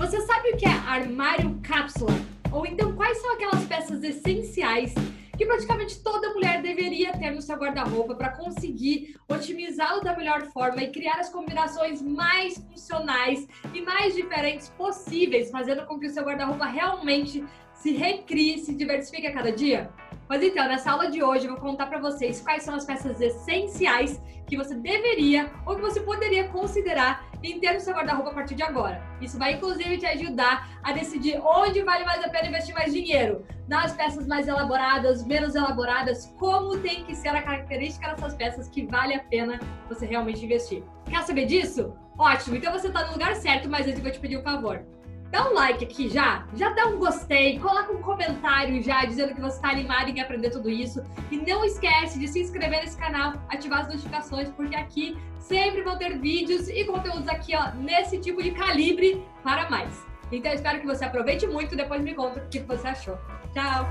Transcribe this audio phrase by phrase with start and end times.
[0.00, 2.10] Você sabe o que é armário cápsula?
[2.50, 4.94] Ou então quais são aquelas peças essenciais
[5.36, 10.82] que praticamente toda mulher deveria ter no seu guarda-roupa para conseguir otimizá-lo da melhor forma
[10.82, 16.24] e criar as combinações mais funcionais e mais diferentes possíveis, fazendo com que o seu
[16.24, 17.44] guarda-roupa realmente
[17.74, 19.90] se recrie, se diversifique a cada dia?
[20.26, 23.20] Mas então, nessa aula de hoje eu vou contar para vocês quais são as peças
[23.20, 28.62] essenciais que você deveria ou que você poderia considerar no seu guarda-roupa a partir de
[28.62, 29.02] agora.
[29.20, 33.44] Isso vai inclusive te ajudar a decidir onde vale mais a pena investir mais dinheiro.
[33.66, 38.84] Nas peças mais elaboradas, menos elaboradas, como tem que ser a característica dessas peças que
[38.86, 40.82] vale a pena você realmente investir.
[41.08, 41.94] Quer saber disso?
[42.18, 44.84] Ótimo, então você está no lugar certo, mas antes eu vou te pedir um favor
[45.30, 49.40] dá um like aqui já, já dá um gostei, coloca um comentário já dizendo que
[49.40, 51.02] você está animado em aprender tudo isso.
[51.30, 55.96] E não esquece de se inscrever nesse canal, ativar as notificações, porque aqui sempre vão
[55.96, 60.04] ter vídeos e conteúdos aqui, ó, nesse tipo de calibre para mais.
[60.32, 63.18] Então espero que você aproveite muito e depois me conta o que você achou.
[63.52, 63.86] Tchau!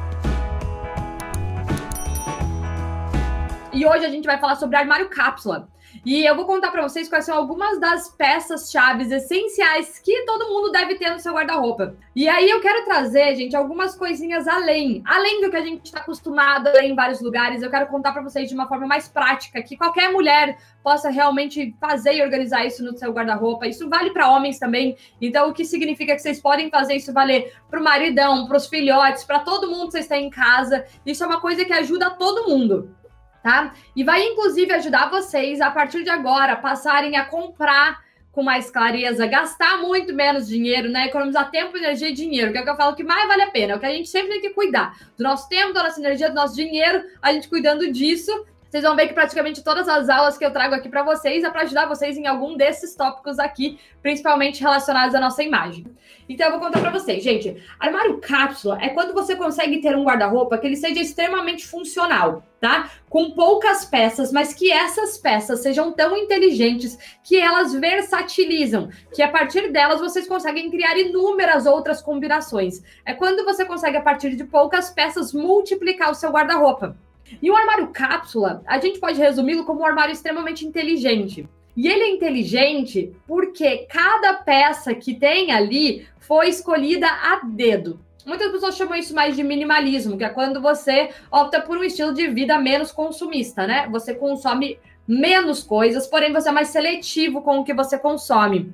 [3.72, 5.70] E hoje a gente vai falar sobre armário cápsula.
[6.06, 10.50] E eu vou contar para vocês quais são algumas das peças chaves essenciais que todo
[10.50, 11.96] mundo deve ter no seu guarda-roupa.
[12.16, 16.00] E aí eu quero trazer, gente, algumas coisinhas além, além do que a gente está
[16.00, 17.62] acostumado em vários lugares.
[17.62, 21.76] Eu quero contar para vocês de uma forma mais prática que qualquer mulher possa realmente
[21.80, 23.68] fazer e organizar isso no seu guarda-roupa.
[23.68, 24.98] Isso vale para homens também.
[25.22, 28.68] Então, o que significa que vocês podem fazer isso valer para o maridão, para os
[28.68, 30.86] filhotes, para todo mundo que vocês têm em casa.
[31.06, 32.96] Isso é uma coisa que ajuda todo mundo
[33.44, 33.74] tá?
[33.96, 39.26] E vai inclusive ajudar vocês a partir de agora passarem a comprar com mais clareza,
[39.26, 41.08] gastar muito menos dinheiro, né?
[41.08, 43.52] Economizar tempo, energia e dinheiro, que é o que eu falo que mais vale a
[43.52, 46.00] pena, é o que a gente sempre tem que cuidar do nosso tempo, da nossa
[46.00, 48.32] energia, do nosso dinheiro, a gente cuidando disso.
[48.70, 51.50] Vocês vão ver que praticamente todas as aulas que eu trago aqui para vocês é
[51.50, 55.88] para ajudar vocês em algum desses tópicos aqui, principalmente relacionados à nossa imagem.
[56.28, 57.62] Então eu vou contar para vocês, gente.
[57.80, 62.92] Armário cápsula é quando você consegue ter um guarda-roupa que ele seja extremamente funcional tá?
[63.10, 69.30] Com poucas peças, mas que essas peças sejam tão inteligentes que elas versatilizam, que a
[69.30, 72.84] partir delas vocês conseguem criar inúmeras outras combinações.
[73.06, 76.98] É quando você consegue, a partir de poucas peças, multiplicar o seu guarda-roupa.
[77.42, 81.48] E o armário cápsula, a gente pode resumi-lo como um armário extremamente inteligente.
[81.76, 88.00] E ele é inteligente porque cada peça que tem ali foi escolhida a dedo.
[88.26, 92.14] Muitas pessoas chamam isso mais de minimalismo, que é quando você opta por um estilo
[92.14, 93.88] de vida menos consumista, né?
[93.90, 98.72] Você consome menos coisas, porém você é mais seletivo com o que você consome.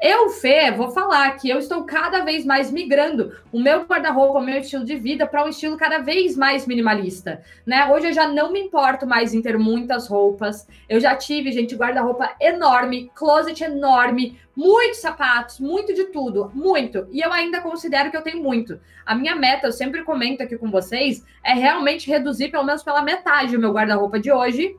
[0.00, 4.44] Eu, Fê, vou falar que eu estou cada vez mais migrando o meu guarda-roupa, o
[4.44, 7.84] meu estilo de vida para um estilo cada vez mais minimalista, né?
[7.90, 10.68] Hoje eu já não me importo mais em ter muitas roupas.
[10.88, 17.08] Eu já tive, gente, guarda-roupa enorme, closet enorme, muitos sapatos, muito de tudo, muito.
[17.10, 18.78] E eu ainda considero que eu tenho muito.
[19.04, 23.02] A minha meta, eu sempre comento aqui com vocês, é realmente reduzir pelo menos pela
[23.02, 24.76] metade o meu guarda-roupa de hoje,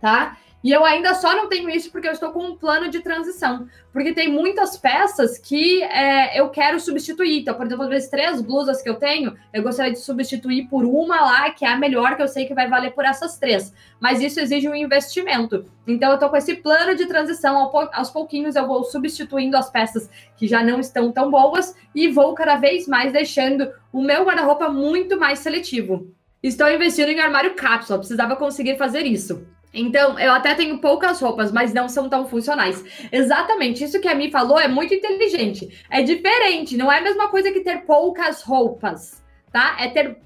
[0.00, 0.36] tá?
[0.62, 3.66] E eu ainda só não tenho isso porque eu estou com um plano de transição.
[3.92, 7.40] Porque tem muitas peças que é, eu quero substituir.
[7.40, 11.20] Então, por exemplo, as três blusas que eu tenho, eu gostaria de substituir por uma
[11.20, 13.74] lá, que é a melhor, que eu sei que vai valer por essas três.
[13.98, 15.66] Mas isso exige um investimento.
[15.86, 17.70] Então, eu estou com esse plano de transição.
[17.92, 22.34] Aos pouquinhos, eu vou substituindo as peças que já não estão tão boas e vou
[22.34, 26.14] cada vez mais deixando o meu guarda-roupa muito mais seletivo.
[26.40, 29.46] Estou investindo em armário cápsula, precisava conseguir fazer isso.
[29.72, 32.84] Então, eu até tenho poucas roupas, mas não são tão funcionais.
[33.10, 35.84] Exatamente, isso que a Mi falou é muito inteligente.
[35.90, 39.76] É diferente, não é a mesma coisa que ter poucas roupas, tá?
[39.80, 40.18] É ter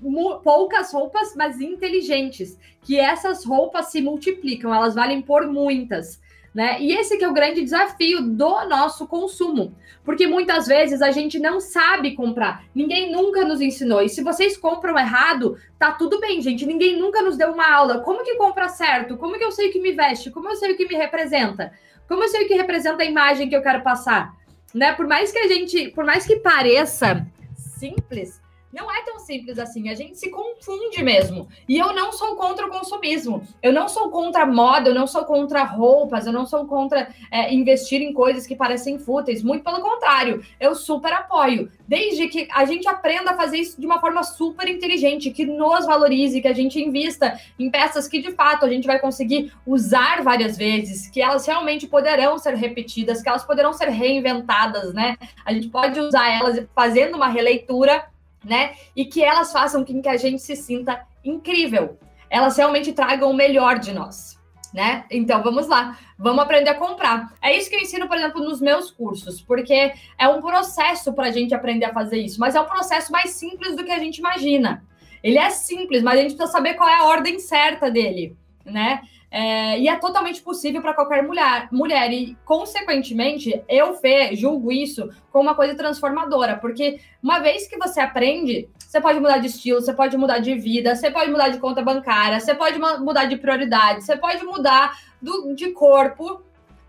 [0.42, 2.58] poucas roupas, mas inteligentes.
[2.82, 6.20] Que essas roupas se multiplicam, elas valem por muitas
[6.56, 6.80] né?
[6.80, 11.38] E esse que é o grande desafio do nosso consumo, porque muitas vezes a gente
[11.38, 12.64] não sabe comprar.
[12.74, 14.00] Ninguém nunca nos ensinou.
[14.00, 16.64] E se vocês compram errado, tá tudo bem, gente.
[16.64, 18.00] Ninguém nunca nos deu uma aula.
[18.00, 19.18] Como que compra certo?
[19.18, 20.30] Como que eu sei o que me veste?
[20.30, 21.74] Como eu sei o que me representa?
[22.08, 24.34] Como eu sei o que representa a imagem que eu quero passar?
[24.72, 24.94] Né?
[24.94, 28.40] Por mais que a gente, por mais que pareça simples,
[28.76, 31.48] não é tão simples assim, a gente se confunde mesmo.
[31.66, 35.06] E eu não sou contra o consumismo, eu não sou contra a moda, eu não
[35.06, 39.64] sou contra roupas, eu não sou contra é, investir em coisas que parecem fúteis, muito
[39.64, 41.70] pelo contrário, eu super apoio.
[41.88, 45.86] Desde que a gente aprenda a fazer isso de uma forma super inteligente, que nos
[45.86, 50.22] valorize, que a gente invista em peças que de fato a gente vai conseguir usar
[50.22, 55.16] várias vezes, que elas realmente poderão ser repetidas, que elas poderão ser reinventadas, né?
[55.46, 58.04] A gente pode usar elas fazendo uma releitura
[58.46, 58.74] né?
[58.94, 61.98] E que elas façam com que a gente se sinta incrível.
[62.30, 64.36] Elas realmente tragam o melhor de nós.
[64.72, 65.04] né?
[65.10, 67.32] Então vamos lá, vamos aprender a comprar.
[67.40, 71.28] É isso que eu ensino, por exemplo, nos meus cursos, porque é um processo para
[71.28, 73.98] a gente aprender a fazer isso, mas é um processo mais simples do que a
[73.98, 74.84] gente imagina.
[75.22, 79.00] Ele é simples, mas a gente precisa saber qual é a ordem certa dele, né?
[79.38, 82.10] É, e é totalmente possível para qualquer mulher, mulher.
[82.10, 86.56] E, consequentemente, eu, Fê, julgo isso como uma coisa transformadora.
[86.56, 90.54] Porque uma vez que você aprende, você pode mudar de estilo, você pode mudar de
[90.54, 94.98] vida, você pode mudar de conta bancária, você pode mudar de prioridade, você pode mudar
[95.20, 96.40] do, de corpo,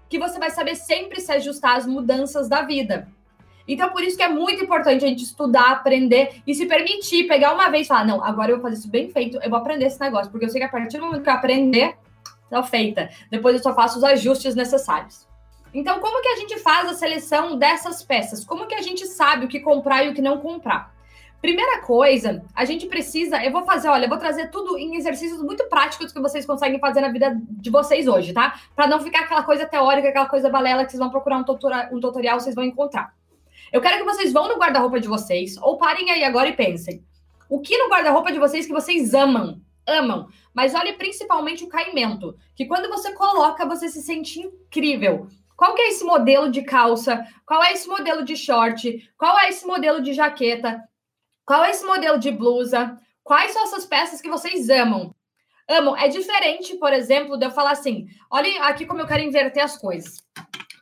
[0.08, 3.10] que você vai saber sempre se ajustar às mudanças da vida.
[3.68, 7.54] Então, por isso que é muito importante a gente estudar, aprender e se permitir pegar
[7.54, 9.88] uma vez e falar: não, agora eu vou fazer isso bem feito, eu vou aprender
[9.88, 11.98] esse negócio, porque eu sei que a partir do momento que eu aprender,
[12.50, 13.10] tá feita.
[13.30, 15.28] Depois eu só faço os ajustes necessários.
[15.74, 18.44] Então, como que a gente faz a seleção dessas peças?
[18.46, 20.96] Como que a gente sabe o que comprar e o que não comprar?
[21.42, 23.44] Primeira coisa, a gente precisa.
[23.44, 26.80] Eu vou fazer, olha, eu vou trazer tudo em exercícios muito práticos que vocês conseguem
[26.80, 28.60] fazer na vida de vocês hoje, tá?
[28.76, 31.90] Para não ficar aquela coisa teórica, aquela coisa balela que vocês vão procurar um, tutora,
[31.92, 33.14] um tutorial, vocês vão encontrar.
[33.72, 37.04] Eu quero que vocês vão no guarda-roupa de vocês, ou parem aí agora e pensem.
[37.48, 39.62] O que no guarda-roupa de vocês que vocês amam?
[39.88, 40.28] Amam.
[40.54, 45.28] Mas olhe principalmente o caimento, que quando você coloca, você se sente incrível.
[45.56, 47.25] Qual que é esse modelo de calça?
[47.45, 49.12] Qual é esse modelo de short?
[49.18, 50.84] Qual é esse modelo de jaqueta?
[51.45, 52.95] Qual é esse modelo de blusa?
[53.24, 55.16] Quais são essas peças que vocês amam?
[55.68, 55.98] Amam.
[55.98, 59.78] É diferente, por exemplo, de eu falar assim: olha aqui como eu quero inverter as
[59.78, 60.24] coisas.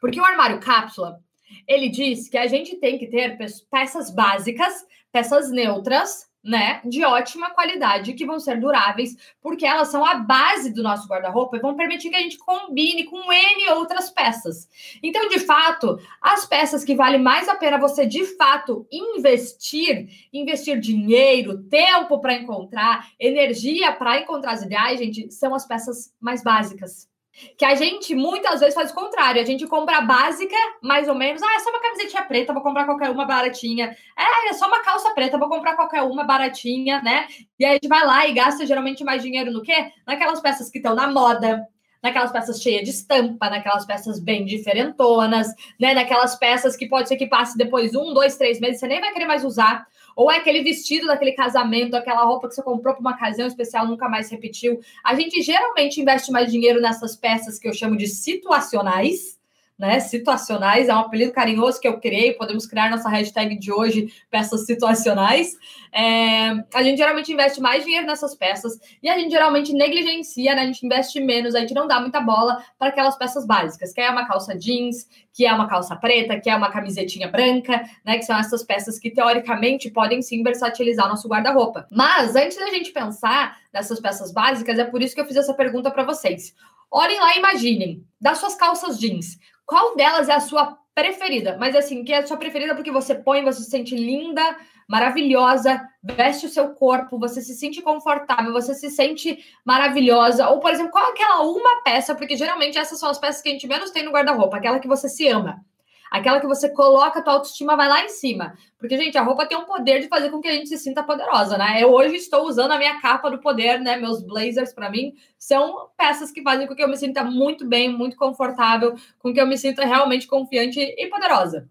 [0.02, 1.20] Porque o armário cápsula,
[1.68, 3.38] ele diz que a gente tem que ter
[3.72, 10.06] peças básicas, peças neutras, né, de ótima qualidade, que vão ser duráveis, porque elas são
[10.06, 14.12] a base do nosso guarda-roupa e vão permitir que a gente combine com N outras
[14.12, 14.70] peças.
[15.02, 20.80] Então, de fato, as peças que vale mais a pena você de fato investir, investir
[20.80, 27.10] dinheiro, tempo para encontrar, energia para encontrar as ideais, gente, são as peças mais básicas.
[27.58, 29.42] Que a gente muitas vezes faz o contrário.
[29.42, 31.42] A gente compra a básica, mais ou menos.
[31.42, 33.96] Ah, é só uma camisetinha preta, vou comprar qualquer uma baratinha.
[34.18, 37.28] É, é só uma calça preta, vou comprar qualquer uma baratinha, né?
[37.60, 39.92] E aí a gente vai lá e gasta geralmente mais dinheiro no quê?
[40.06, 41.68] Naquelas peças que estão na moda,
[42.02, 45.48] naquelas peças cheias de estampa, naquelas peças bem diferentonas,
[45.80, 45.94] né?
[45.94, 49.12] Naquelas peças que pode ser que passe depois um, dois, três meses, você nem vai
[49.12, 49.86] querer mais usar.
[50.16, 53.88] Ou é aquele vestido daquele casamento, aquela roupa que você comprou para uma ocasião especial,
[53.88, 54.80] nunca mais repetiu.
[55.04, 59.35] A gente geralmente investe mais dinheiro nessas peças que eu chamo de situacionais,
[59.78, 60.00] né?
[60.00, 62.34] Situacionais é um apelido carinhoso que eu criei.
[62.34, 65.54] Podemos criar nossa hashtag de hoje, peças situacionais.
[65.92, 70.62] É, a gente geralmente investe mais dinheiro nessas peças e a gente geralmente negligencia, né?
[70.62, 74.02] A gente investe menos, a gente não dá muita bola para aquelas peças básicas, que
[74.02, 78.18] é uma calça jeans, que é uma calça preta, que é uma camisetinha branca, né?
[78.18, 81.88] Que são essas peças que teoricamente podem sim versatilizar nosso guarda-roupa.
[81.92, 85.54] Mas antes da gente pensar nessas peças básicas, é por isso que eu fiz essa
[85.54, 86.54] pergunta para vocês.
[86.90, 91.58] Olhem lá e imaginem, das suas calças jeans, qual delas é a sua preferida?
[91.60, 94.42] Mas assim, que é a sua preferida porque você põe, você se sente linda,
[94.88, 100.50] maravilhosa, veste o seu corpo, você se sente confortável, você se sente maravilhosa.
[100.50, 102.16] Ou, por exemplo, qual é aquela uma peça?
[102.16, 104.88] Porque geralmente essas são as peças que a gente menos tem no guarda-roupa, aquela que
[104.88, 105.64] você se ama.
[106.12, 108.56] Aquela que você coloca, a tua autoestima vai lá em cima.
[108.78, 111.04] Porque, gente, a roupa tem um poder de fazer com que a gente se sinta
[111.04, 111.82] poderosa, né?
[111.82, 113.98] Eu hoje estou usando a minha capa do poder, né?
[113.98, 117.90] Meus blazers, para mim, são peças que fazem com que eu me sinta muito bem,
[117.90, 121.70] muito confortável, com que eu me sinta realmente confiante e poderosa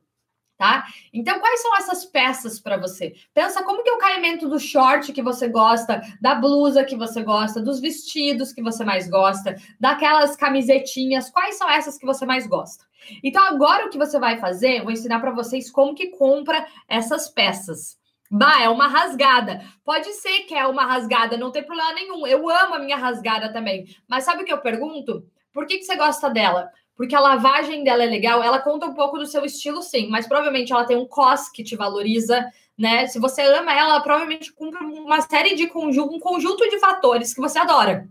[0.56, 0.84] tá?
[1.12, 3.14] Então, quais são essas peças para você?
[3.32, 7.22] Pensa como que é o caimento do short que você gosta, da blusa que você
[7.22, 12.46] gosta, dos vestidos que você mais gosta, daquelas camisetinhas, quais são essas que você mais
[12.46, 12.84] gosta?
[13.22, 17.29] Então, agora o que você vai fazer, vou ensinar para vocês como que compra essas
[17.29, 17.98] peças.
[18.31, 19.62] Bah, é uma rasgada.
[19.84, 22.26] Pode ser que é uma rasgada, não tem problema nenhum.
[22.26, 23.86] Eu amo a minha rasgada também.
[24.08, 25.24] Mas sabe o que eu pergunto?
[25.52, 26.69] Por que, que você gosta dela?
[26.96, 30.27] Porque a lavagem dela é legal, ela conta um pouco do seu estilo, sim, mas
[30.27, 32.44] provavelmente ela tem um cos que te valoriza,
[32.77, 33.06] né?
[33.06, 37.34] Se você ama ela, ela provavelmente cumpre uma série de conjunto, um conjunto de fatores
[37.34, 38.08] que você adora.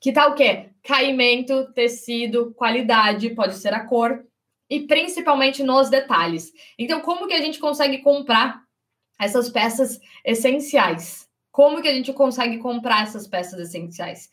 [0.00, 0.70] Que tal o quê?
[0.82, 4.24] Caimento, tecido, qualidade, pode ser a cor,
[4.70, 6.52] e principalmente nos detalhes.
[6.78, 8.62] Então, como que a gente consegue comprar
[9.18, 11.28] essas peças essenciais?
[11.50, 14.30] Como que a gente consegue comprar essas peças essenciais?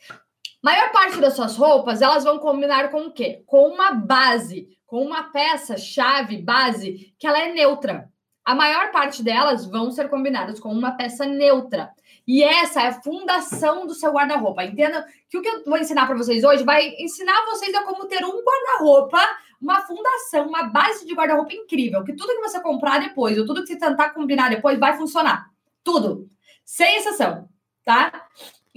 [0.67, 3.41] Maior parte das suas roupas, elas vão combinar com o quê?
[3.45, 8.11] Com uma base, com uma peça chave base que ela é neutra.
[8.43, 11.89] A maior parte delas vão ser combinadas com uma peça neutra.
[12.27, 14.65] E essa é a fundação do seu guarda-roupa.
[14.65, 18.05] Entenda que o que eu vou ensinar para vocês hoje vai ensinar vocês a como
[18.05, 19.25] ter um guarda-roupa,
[19.61, 22.03] uma fundação, uma base de guarda-roupa incrível.
[22.03, 25.49] Que tudo que você comprar depois, ou tudo que você tentar combinar depois, vai funcionar.
[25.81, 26.29] Tudo.
[26.65, 27.47] Sem exceção,
[27.85, 28.27] tá?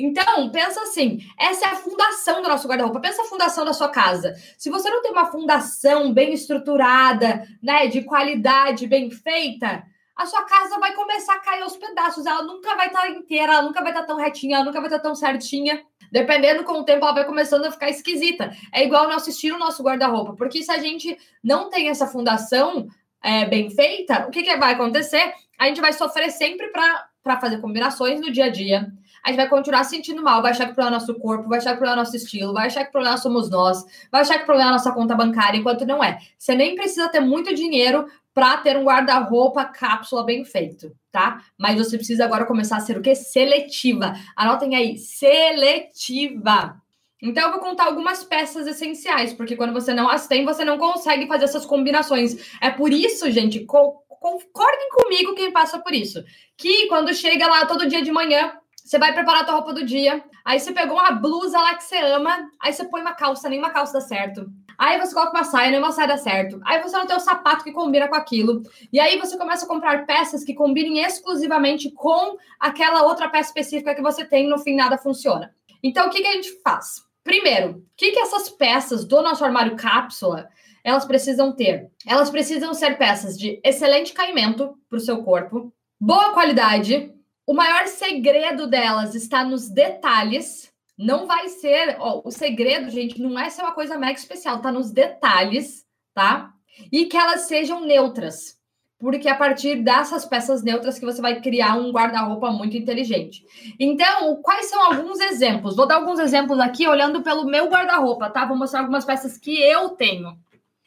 [0.05, 3.01] Então, pensa assim: essa é a fundação do nosso guarda-roupa.
[3.01, 4.35] Pensa a fundação da sua casa.
[4.57, 9.85] Se você não tem uma fundação bem estruturada, né, de qualidade, bem feita,
[10.17, 12.27] a sua casa vai começar a cair aos pedaços.
[12.27, 15.01] Ela nunca vai estar inteira, ela nunca vai estar tão retinha, ela nunca vai estar
[15.01, 15.83] tão certinha.
[16.11, 18.51] Dependendo com o tempo, ela vai começando a ficar esquisita.
[18.73, 20.35] É igual o nosso estilo, o nosso guarda-roupa.
[20.35, 22.89] Porque se a gente não tem essa fundação
[23.23, 25.33] é, bem feita, o que, que vai acontecer?
[25.59, 28.93] A gente vai sofrer sempre para fazer combinações no dia a dia
[29.25, 31.59] a gente vai continuar sentindo mal, vai achar que o problema é nosso corpo, vai
[31.59, 34.21] achar que o problema é nosso estilo, vai achar que o problema somos nós, vai
[34.23, 36.19] achar que o problema é nossa conta bancária, enquanto não é.
[36.39, 41.43] Você nem precisa ter muito dinheiro para ter um guarda-roupa cápsula bem feito, tá?
[41.59, 43.15] Mas você precisa agora começar a ser o quê?
[43.15, 44.15] Seletiva.
[44.37, 46.81] Anotem aí, seletiva.
[47.23, 50.79] Então, eu vou contar algumas peças essenciais, porque quando você não as tem, você não
[50.79, 52.57] consegue fazer essas combinações.
[52.61, 56.23] É por isso, gente, co concordem comigo quem passa por isso.
[56.55, 58.53] Que quando chega lá todo dia de manhã,
[58.91, 60.21] você vai preparar a tua roupa do dia.
[60.45, 62.51] Aí você pegou uma blusa lá que você ama.
[62.61, 64.51] Aí você põe uma calça, nenhuma calça dá certo.
[64.77, 66.61] Aí você coloca uma saia, nenhuma saia dá certo.
[66.65, 68.65] Aí você não tem o sapato que combina com aquilo.
[68.93, 73.95] E aí você começa a comprar peças que combinem exclusivamente com aquela outra peça específica
[73.95, 74.49] que você tem.
[74.49, 75.55] No fim, nada funciona.
[75.85, 76.97] Então, o que, que a gente faz?
[77.23, 80.49] Primeiro, o que, que essas peças do nosso armário cápsula
[80.83, 81.93] elas precisam ter?
[82.05, 87.15] Elas precisam ser peças de excelente caimento para o seu corpo, boa qualidade,
[87.51, 90.73] o maior segredo delas está nos detalhes.
[90.97, 91.97] Não vai ser.
[91.99, 96.53] Ó, o segredo, gente, não é ser uma coisa mega especial, tá nos detalhes, tá?
[96.93, 98.57] E que elas sejam neutras.
[99.01, 103.43] Porque a partir dessas peças neutras que você vai criar um guarda-roupa muito inteligente.
[103.81, 105.75] Então, quais são alguns exemplos?
[105.75, 108.45] Vou dar alguns exemplos aqui olhando pelo meu guarda-roupa, tá?
[108.45, 110.39] Vou mostrar algumas peças que eu tenho.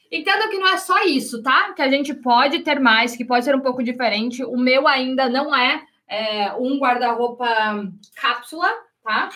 [0.09, 1.73] Entenda que não é só isso, tá?
[1.73, 4.45] Que a gente pode ter mais, que pode ser um pouco diferente.
[4.45, 7.47] O meu ainda não é é, um guarda-roupa
[8.15, 8.69] cápsula,
[9.03, 9.29] tá?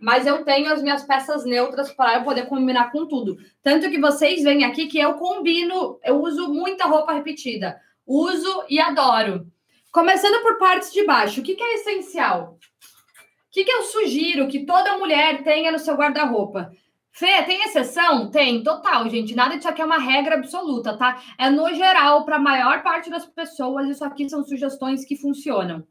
[0.00, 3.36] Mas eu tenho as minhas peças neutras para eu poder combinar com tudo.
[3.62, 7.80] Tanto que vocês veem aqui que eu combino, eu uso muita roupa repetida.
[8.06, 9.46] Uso e adoro.
[9.90, 12.58] Começando por partes de baixo, o que, que é essencial?
[12.58, 16.70] O que, que eu sugiro que toda mulher tenha no seu guarda-roupa?
[17.10, 18.30] Fê, tem exceção?
[18.30, 19.34] Tem, total, gente.
[19.34, 21.22] Nada disso aqui é uma regra absoluta, tá?
[21.38, 25.82] É no geral, para a maior parte das pessoas, isso aqui são sugestões que funcionam.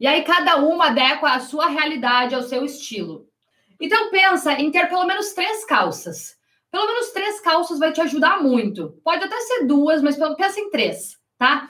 [0.00, 3.26] E aí cada uma adequa a sua realidade, ao seu estilo.
[3.80, 6.36] Então pensa em ter pelo menos três calças.
[6.70, 9.00] Pelo menos três calças vai te ajudar muito.
[9.02, 11.68] Pode até ser duas, mas pensa em três, tá?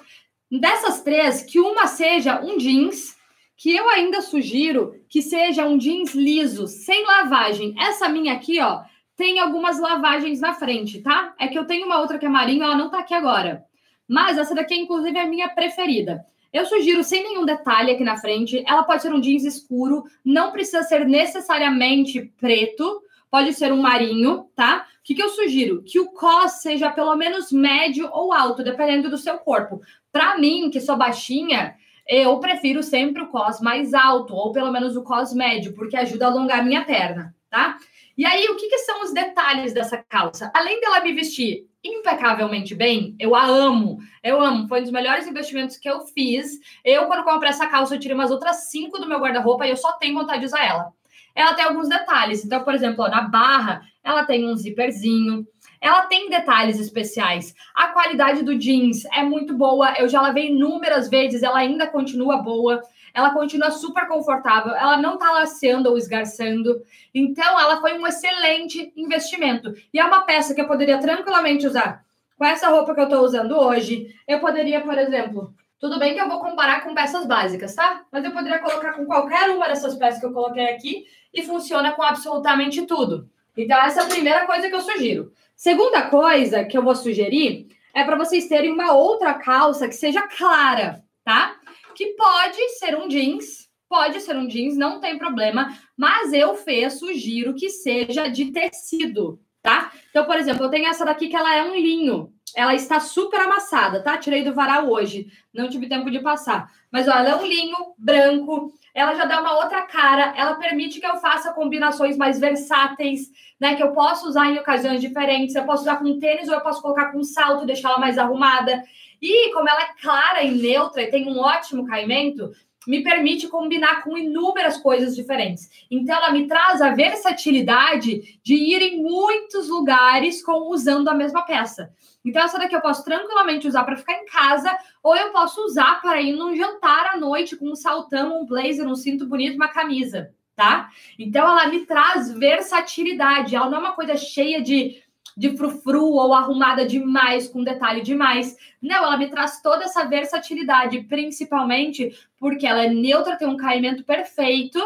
[0.51, 3.17] Dessas três, que uma seja um jeans,
[3.57, 7.75] que eu ainda sugiro que seja um jeans liso, sem lavagem.
[7.79, 8.83] Essa minha aqui, ó,
[9.17, 11.35] tem algumas lavagens na frente, tá?
[11.39, 13.65] É que eu tenho uma outra que é marinho, ela não tá aqui agora.
[14.09, 16.25] Mas essa daqui, inclusive, é a minha preferida.
[16.53, 18.65] Eu sugiro sem nenhum detalhe aqui na frente.
[18.67, 24.49] Ela pode ser um jeans escuro, não precisa ser necessariamente preto, pode ser um marinho,
[24.55, 24.87] tá?
[25.01, 25.83] O que, que eu sugiro?
[25.83, 29.81] Que o cos seja pelo menos médio ou alto, dependendo do seu corpo.
[30.11, 31.75] Para mim, que sou baixinha,
[32.07, 36.27] eu prefiro sempre o cos mais alto, ou pelo menos o cos médio, porque ajuda
[36.27, 37.77] a alongar a minha perna, tá?
[38.17, 40.51] E aí, o que, que são os detalhes dessa calça?
[40.55, 43.15] Além dela me vestir impecavelmente bem.
[43.19, 43.99] Eu a amo.
[44.23, 44.69] Eu amo.
[44.69, 46.59] Foi um dos melhores investimentos que eu fiz.
[46.85, 49.77] Eu, quando comprei essa calça, eu tirei umas outras cinco do meu guarda-roupa e eu
[49.77, 50.93] só tenho vontade de usar ela.
[51.35, 52.45] Ela tem alguns detalhes.
[52.45, 55.47] Então, por exemplo, ó, na barra, ela tem um zíperzinho.
[55.81, 57.55] Ela tem detalhes especiais.
[57.75, 59.93] A qualidade do jeans é muito boa.
[59.93, 62.83] Eu já lavei inúmeras vezes, ela ainda continua boa
[63.19, 66.81] ela continua super confortável, ela não está laceando ou esgarçando.
[67.13, 69.75] Então, ela foi um excelente investimento.
[69.93, 72.05] E é uma peça que eu poderia tranquilamente usar
[72.37, 74.15] com essa roupa que eu estou usando hoje.
[74.27, 78.05] Eu poderia, por exemplo, tudo bem que eu vou comparar com peças básicas, tá?
[78.13, 81.91] Mas eu poderia colocar com qualquer uma dessas peças que eu coloquei aqui e funciona
[81.91, 83.29] com absolutamente tudo.
[83.57, 85.33] Então, essa é a primeira coisa que eu sugiro.
[85.57, 90.23] Segunda coisa que eu vou sugerir é para vocês terem uma outra calça que seja
[90.23, 91.57] clara, tá?
[91.99, 96.57] Que pode ser um jeans, pode ser um jeans, não tem problema, mas eu,
[96.93, 99.91] sugiro que seja de tecido, tá?
[100.09, 102.33] Então, por exemplo, eu tenho essa daqui que ela é um linho.
[102.55, 104.17] Ela está super amassada, tá?
[104.17, 106.71] Tirei do varal hoje, não tive tempo de passar.
[106.89, 111.01] Mas, olha, ela é um linho branco, ela já dá uma outra cara, ela permite
[111.01, 113.23] que eu faça combinações mais versáteis,
[113.61, 113.75] né?
[113.75, 115.57] Que eu posso usar em ocasiões diferentes.
[115.57, 118.85] Eu posso usar com tênis ou eu posso colocar com salto, deixar ela mais arrumada.
[119.21, 122.53] E como ela é clara e neutra e tem um ótimo caimento,
[122.87, 125.69] me permite combinar com inúmeras coisas diferentes.
[125.91, 131.43] Então, ela me traz a versatilidade de ir em muitos lugares com usando a mesma
[131.43, 131.93] peça.
[132.25, 136.01] Então, essa daqui eu posso tranquilamente usar para ficar em casa, ou eu posso usar
[136.01, 139.69] para ir num jantar à noite com um saltão, um blazer, um cinto bonito, uma
[139.69, 140.89] camisa, tá?
[141.19, 145.03] Então ela me traz versatilidade, ela não é uma coisa cheia de
[145.39, 148.57] de frufru ou arrumada demais, com detalhe demais.
[148.83, 154.03] Não, ela me traz toda essa versatilidade, principalmente porque ela é neutra, tem um caimento
[154.03, 154.81] perfeito,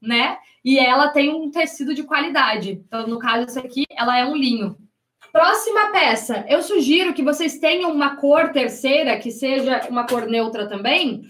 [0.00, 0.36] né?
[0.62, 2.82] E ela tem um tecido de qualidade.
[2.86, 4.76] Então, no caso, essa aqui, ela é um linho.
[5.32, 10.68] Próxima peça, eu sugiro que vocês tenham uma cor terceira, que seja uma cor neutra
[10.68, 11.22] também,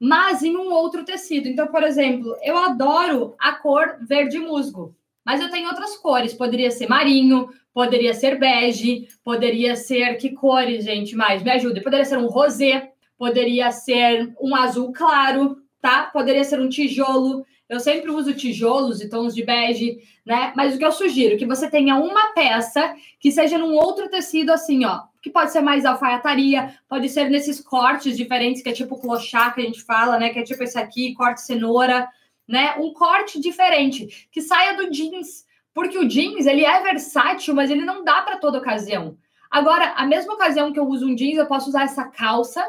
[0.00, 1.48] mas em um outro tecido.
[1.48, 6.32] Então, por exemplo, eu adoro a cor verde musgo, mas eu tenho outras cores.
[6.32, 11.42] Poderia ser marinho, poderia ser bege, poderia ser que cores, gente, mais?
[11.42, 11.80] Me ajude.
[11.80, 16.04] Poderia ser um rosé, poderia ser um azul claro, tá?
[16.12, 17.44] Poderia ser um tijolo.
[17.68, 20.52] Eu sempre uso tijolos e tons de bege, né?
[20.54, 24.50] Mas o que eu sugiro que você tenha uma peça que seja num outro tecido
[24.50, 29.00] assim, ó, que pode ser mais alfaiataria, pode ser nesses cortes diferentes, que é tipo
[29.00, 30.30] clochá que a gente fala, né?
[30.30, 32.06] Que é tipo esse aqui, corte cenoura,
[32.46, 32.74] né?
[32.78, 37.84] Um corte diferente, que saia do jeans, porque o jeans, ele é versátil, mas ele
[37.84, 39.16] não dá para toda ocasião.
[39.50, 42.64] Agora, a mesma ocasião que eu uso um jeans, eu posso usar essa calça,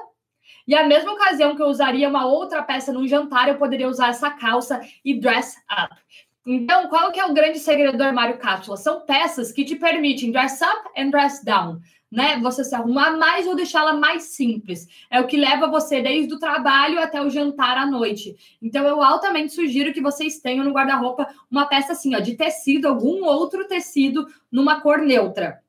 [0.67, 4.10] e a mesma ocasião que eu usaria uma outra peça num jantar, eu poderia usar
[4.10, 5.95] essa calça e dress up.
[6.45, 8.75] Então, qual que é o grande segredo do armário cápsula?
[8.75, 11.79] São peças que te permitem dress up and dress down
[12.13, 12.39] né?
[12.41, 14.88] Você se arrumar mais ou deixá-la mais simples.
[15.10, 18.36] É o que leva você desde o trabalho até o jantar à noite.
[18.62, 22.88] Então, eu altamente sugiro que vocês tenham no guarda-roupa uma peça assim, ó, de tecido,
[22.88, 25.60] algum outro tecido numa cor neutra.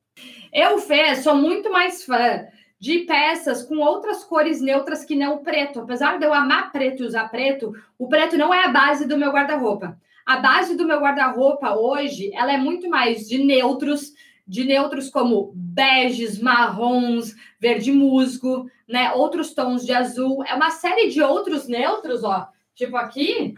[0.52, 2.44] Eu, Fê, sou muito mais fã
[2.78, 5.80] de peças com outras cores neutras que não o preto.
[5.80, 9.16] Apesar de eu amar preto e usar preto, o preto não é a base do
[9.16, 9.98] meu guarda-roupa.
[10.26, 14.12] A base do meu guarda-roupa hoje, ela é muito mais de neutros,
[14.46, 19.12] de neutros como beges, marrons, verde musgo, né?
[19.12, 20.44] Outros tons de azul.
[20.44, 22.48] É uma série de outros neutros, ó.
[22.74, 23.54] Tipo aqui,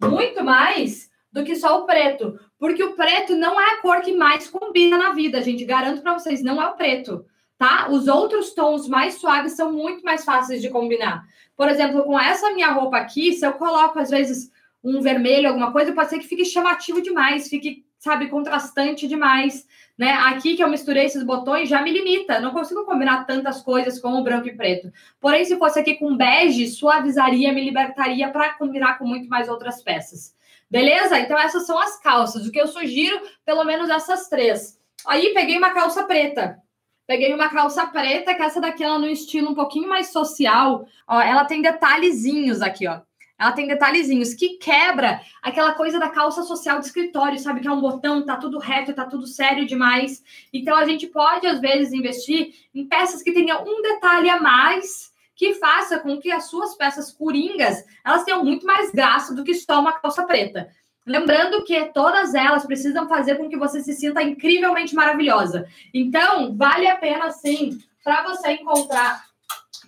[0.00, 2.38] muito mais do que só o preto.
[2.58, 5.64] Porque o preto não é a cor que mais combina na vida, gente.
[5.64, 7.24] Garanto para vocês, não é o preto,
[7.58, 7.88] tá?
[7.90, 11.24] Os outros tons mais suaves são muito mais fáceis de combinar.
[11.56, 14.50] Por exemplo, com essa minha roupa aqui, se eu coloco às vezes
[14.82, 19.68] um vermelho, alguma coisa, pode ser que fique chamativo demais, fique, sabe, contrastante demais.
[19.96, 20.10] Né?
[20.10, 24.14] Aqui que eu misturei esses botões já me limita, não consigo combinar tantas coisas com
[24.14, 24.90] o branco e preto.
[25.20, 29.82] Porém, se fosse aqui com bege, suavizaria, me libertaria para combinar com muito mais outras
[29.82, 30.34] peças.
[30.70, 31.18] Beleza?
[31.20, 32.46] Então, essas são as calças.
[32.46, 34.78] O que eu sugiro, pelo menos essas três.
[35.06, 36.58] Aí, peguei uma calça preta.
[37.06, 40.86] Peguei uma calça preta, que essa daqui ela no estilo um pouquinho mais social.
[41.06, 43.00] Ó, ela tem detalhezinhos aqui, ó.
[43.40, 47.60] Ela tem detalhezinhos que quebra aquela coisa da calça social de escritório, sabe?
[47.60, 50.22] Que é um botão, tá tudo reto, tá tudo sério demais.
[50.52, 55.10] Então a gente pode, às vezes, investir em peças que tenham um detalhe a mais
[55.34, 59.54] que faça com que as suas peças coringas elas tenham muito mais graça do que
[59.54, 60.68] só uma calça preta.
[61.06, 65.66] Lembrando que todas elas precisam fazer com que você se sinta incrivelmente maravilhosa.
[65.94, 69.29] Então, vale a pena sim para você encontrar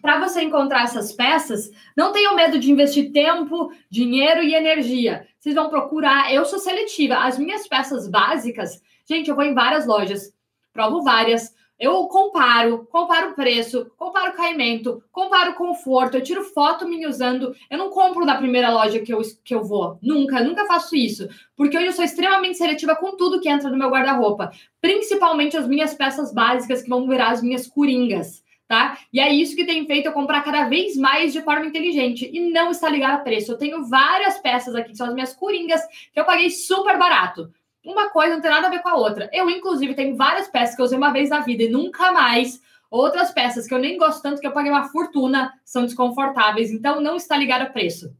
[0.03, 5.25] para você encontrar essas peças, não tenham medo de investir tempo, dinheiro e energia.
[5.38, 6.35] Vocês vão procurar.
[6.35, 7.15] Eu sou seletiva.
[7.19, 10.35] As minhas peças básicas, gente, eu vou em várias lojas,
[10.73, 11.55] provo várias.
[11.79, 17.09] Eu comparo, comparo o preço, comparo o caimento, comparo o conforto, eu tiro foto minha
[17.09, 17.55] usando.
[17.71, 19.99] Eu não compro na primeira loja que eu, que eu vou.
[20.03, 21.29] Nunca, nunca faço isso.
[21.57, 24.51] Porque hoje eu sou extremamente seletiva com tudo que entra no meu guarda-roupa.
[24.81, 28.41] Principalmente as minhas peças básicas que vão virar as minhas coringas
[28.73, 28.97] tá?
[29.13, 32.41] E é isso que tem feito eu comprar cada vez mais de forma inteligente e
[32.41, 33.53] não está ligado a preço.
[33.53, 37.53] Eu tenho várias peças aqui, que são as minhas coringas, que eu paguei super barato.
[37.85, 39.29] Uma coisa não tem nada a ver com a outra.
[39.31, 42.63] Eu, inclusive, tenho várias peças que eu usei uma vez na vida e nunca mais.
[42.91, 46.71] Outras peças que eu nem gosto tanto, que eu paguei uma fortuna, são desconfortáveis.
[46.71, 48.17] Então, não está ligado a preço.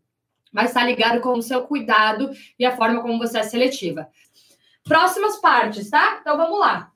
[0.53, 4.07] Mas está ligado com o seu cuidado e a forma como você é seletiva.
[4.85, 6.19] Próximas partes, tá?
[6.21, 6.92] Então, vamos lá.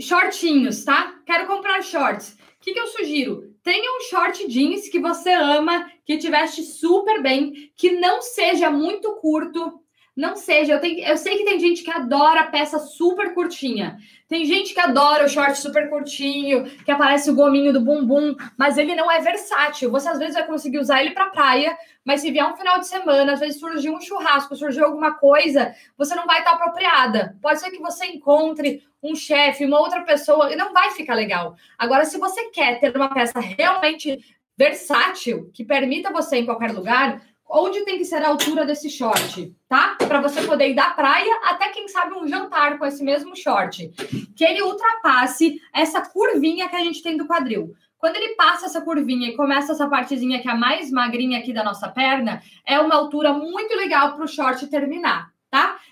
[0.00, 1.20] Shortinhos, tá?
[1.26, 2.32] Quero comprar shorts.
[2.32, 3.54] O que, que eu sugiro?
[3.62, 8.70] Tenha um short jeans que você ama, que te veste super bem, que não seja
[8.70, 9.80] muito curto,
[10.20, 10.74] não seja.
[10.74, 13.98] Eu, tenho, eu sei que tem gente que adora peça super curtinha.
[14.28, 18.76] Tem gente que adora o short super curtinho, que aparece o gominho do bumbum, mas
[18.76, 19.90] ele não é versátil.
[19.90, 22.86] Você às vezes vai conseguir usar ele para praia, mas se vier um final de
[22.86, 27.36] semana, às vezes surgiu um churrasco, surgiu alguma coisa, você não vai estar apropriada.
[27.40, 31.56] Pode ser que você encontre um chefe, uma outra pessoa, e não vai ficar legal.
[31.78, 34.18] Agora, se você quer ter uma peça realmente
[34.56, 39.54] versátil, que permita você em qualquer lugar, onde tem que ser a altura desse short,
[39.68, 39.96] tá?
[39.98, 43.88] Para você poder ir da praia até, quem sabe, um jantar com esse mesmo short.
[44.36, 47.74] Que ele ultrapasse essa curvinha que a gente tem do quadril.
[47.98, 51.52] Quando ele passa essa curvinha e começa essa partezinha que é a mais magrinha aqui
[51.52, 55.30] da nossa perna, é uma altura muito legal para o short terminar,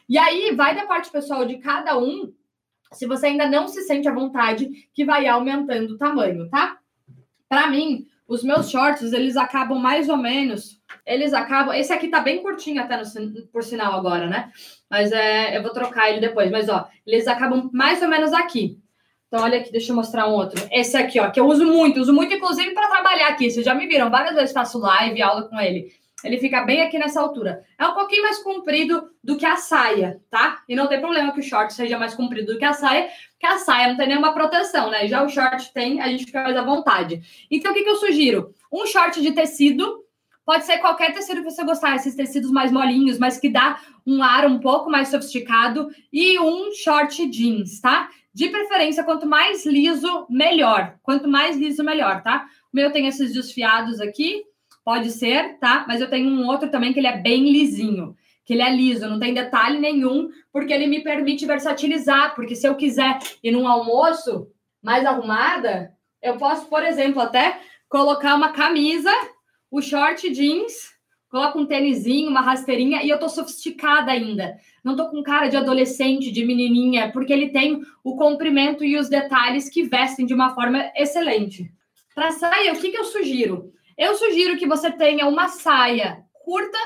[0.08, 2.32] E aí vai da parte pessoal de cada um,
[2.92, 6.78] se você ainda não se sente à vontade, que vai aumentando o tamanho, tá?
[7.46, 12.20] Para mim, os meus shorts, eles acabam mais ou menos, eles acabam, esse aqui tá
[12.20, 14.52] bem curtinho até no, por sinal agora, né?
[14.88, 18.78] Mas é, eu vou trocar ele depois, mas ó, eles acabam mais ou menos aqui.
[19.26, 20.62] Então, olha aqui, deixa eu mostrar um outro.
[20.70, 23.50] Esse aqui, ó, que eu uso muito, uso muito, inclusive, para trabalhar aqui.
[23.50, 25.92] Vocês já me viram, várias vezes faço live, aula com ele.
[26.24, 27.64] Ele fica bem aqui nessa altura.
[27.78, 30.62] É um pouquinho mais comprido do que a saia, tá?
[30.68, 33.46] E não tem problema que o short seja mais comprido do que a saia, porque
[33.46, 35.06] a saia não tem nenhuma proteção, né?
[35.06, 37.20] Já o short tem, a gente fica mais à vontade.
[37.48, 38.52] Então, o que, que eu sugiro?
[38.72, 40.04] Um short de tecido,
[40.44, 44.20] pode ser qualquer tecido que você gostar, esses tecidos mais molinhos, mas que dá um
[44.20, 48.08] ar um pouco mais sofisticado, e um short jeans, tá?
[48.34, 50.96] De preferência, quanto mais liso, melhor.
[51.02, 52.46] Quanto mais liso, melhor, tá?
[52.72, 54.42] O meu tem esses desfiados aqui,
[54.88, 55.84] pode ser, tá?
[55.86, 59.06] Mas eu tenho um outro também que ele é bem lisinho, que ele é liso,
[59.06, 62.34] não tem detalhe nenhum, porque ele me permite versatilizar.
[62.34, 64.48] Porque se eu quiser ir num almoço
[64.82, 69.12] mais arrumada, eu posso, por exemplo, até colocar uma camisa,
[69.70, 70.96] o short jeans
[71.28, 74.56] Coloca um tênisinho, uma rasteirinha e eu tô sofisticada ainda.
[74.82, 79.10] Não tô com cara de adolescente, de menininha, porque ele tem o comprimento e os
[79.10, 81.70] detalhes que vestem de uma forma excelente.
[82.14, 83.70] Para saia, o que, que eu sugiro?
[83.98, 86.78] Eu sugiro que você tenha uma saia curta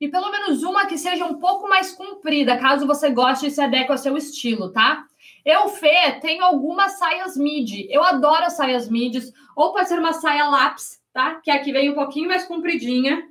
[0.00, 3.60] e pelo menos uma que seja um pouco mais comprida, caso você goste e se
[3.60, 5.04] adeque ao seu estilo, tá?
[5.44, 7.86] Eu, Fê, tenho algumas saias midi.
[7.90, 9.32] Eu adoro as saias midis.
[9.56, 11.40] Ou pode ser uma saia lápis, tá?
[11.42, 13.28] Que aqui vem um pouquinho mais compridinha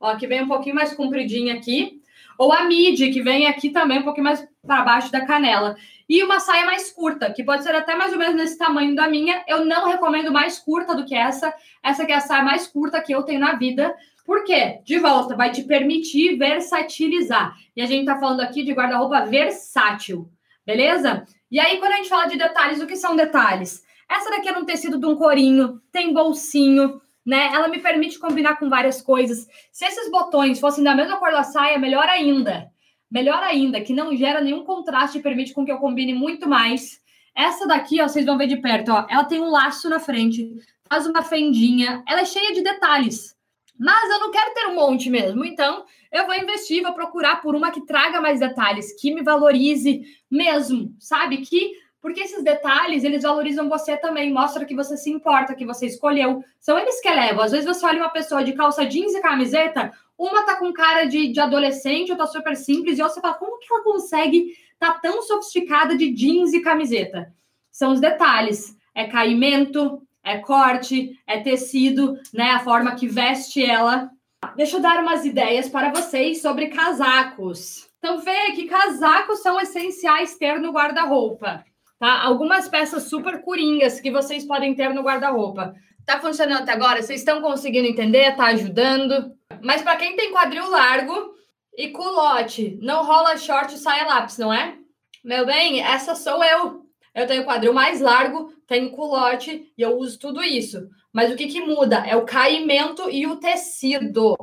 [0.00, 2.00] ó, que vem um pouquinho mais compridinha aqui,
[2.38, 5.76] ou a midi, que vem aqui também um pouquinho mais para baixo da canela.
[6.10, 9.06] E uma saia mais curta, que pode ser até mais ou menos nesse tamanho da
[9.06, 9.44] minha.
[9.46, 11.54] Eu não recomendo mais curta do que essa.
[11.80, 13.94] Essa aqui é a saia mais curta que eu tenho na vida.
[14.26, 14.80] Por quê?
[14.84, 17.54] De volta, vai te permitir versatilizar.
[17.76, 20.28] E a gente tá falando aqui de guarda-roupa versátil,
[20.66, 21.24] beleza?
[21.48, 23.84] E aí, quando a gente fala de detalhes, o que são detalhes?
[24.10, 27.50] Essa daqui é um tecido de um corinho, tem bolsinho, né?
[27.52, 29.46] Ela me permite combinar com várias coisas.
[29.70, 32.68] Se esses botões fossem da mesma cor da saia, melhor ainda.
[33.10, 37.00] Melhor ainda, que não gera nenhum contraste e permite com que eu combine muito mais.
[37.34, 40.48] Essa daqui, ó, vocês vão ver de perto, ó, ela tem um laço na frente,
[40.88, 43.36] faz uma fendinha, ela é cheia de detalhes.
[43.78, 47.54] Mas eu não quero ter um monte mesmo, então eu vou investir, vou procurar por
[47.54, 51.38] uma que traga mais detalhes, que me valorize mesmo, sabe?
[51.38, 55.86] Que porque esses detalhes, eles valorizam você também, mostra que você se importa, que você
[55.86, 56.42] escolheu.
[56.58, 57.44] São eles que elevam.
[57.44, 59.92] Às vezes você olha uma pessoa de calça jeans e camiseta,
[60.22, 63.72] uma tá com cara de, de adolescente, outra super simples, e você fala, como que
[63.72, 67.32] ela consegue tá tão sofisticada de jeans e camiseta?
[67.70, 68.76] São os detalhes.
[68.94, 72.50] É caimento, é corte, é tecido, né?
[72.50, 74.10] A forma que veste ela.
[74.56, 77.88] Deixa eu dar umas ideias para vocês sobre casacos.
[77.98, 81.64] Então, vê que casacos são essenciais ter no guarda-roupa
[82.00, 82.22] tá?
[82.22, 85.74] Algumas peças super coringas que vocês podem ter no guarda-roupa.
[86.04, 87.02] Tá funcionando até agora?
[87.02, 88.34] Vocês estão conseguindo entender?
[88.34, 89.36] Tá ajudando?
[89.62, 91.34] Mas para quem tem quadril largo
[91.76, 94.76] e culote, não rola short e saia lápis, não é?
[95.24, 96.86] Meu bem, essa sou eu.
[97.14, 100.88] Eu tenho quadril mais largo, tenho culote e eu uso tudo isso.
[101.12, 102.06] Mas o que, que muda?
[102.06, 104.36] É o caimento e o tecido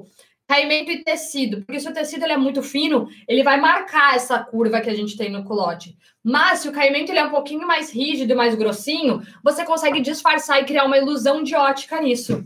[0.47, 4.39] caimento e tecido, porque se o tecido ele é muito fino, ele vai marcar essa
[4.39, 5.97] curva que a gente tem no culote.
[6.23, 9.99] Mas se o caimento ele é um pouquinho mais rígido e mais grossinho, você consegue
[9.99, 12.45] disfarçar e criar uma ilusão de ótica nisso,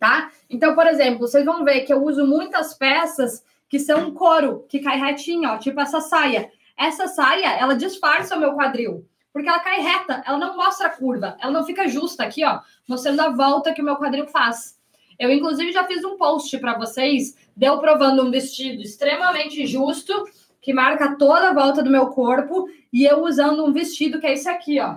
[0.00, 0.32] tá?
[0.48, 4.80] Então, por exemplo, vocês vão ver que eu uso muitas peças que são couro, que
[4.80, 6.50] cai retinho, ó, tipo essa saia.
[6.76, 10.90] Essa saia, ela disfarça o meu quadril, porque ela cai reta, ela não mostra a
[10.90, 14.80] curva, ela não fica justa aqui, ó, mostrando a volta que o meu quadril faz.
[15.18, 20.24] Eu, inclusive, já fiz um post para vocês, deu provando um vestido extremamente justo,
[20.62, 24.32] que marca toda a volta do meu corpo, e eu usando um vestido que é
[24.32, 24.96] esse aqui, ó.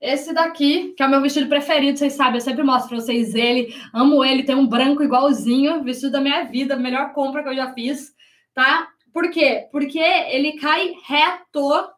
[0.00, 3.34] Esse daqui, que é o meu vestido preferido, vocês sabem, eu sempre mostro para vocês
[3.34, 3.74] ele.
[3.92, 7.74] Amo ele, tem um branco igualzinho, vestido da minha vida, melhor compra que eu já
[7.74, 8.14] fiz,
[8.54, 8.88] tá?
[9.12, 9.68] Por quê?
[9.70, 11.90] Porque ele cai reto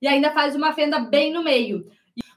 [0.00, 1.86] e ainda faz uma fenda bem no meio.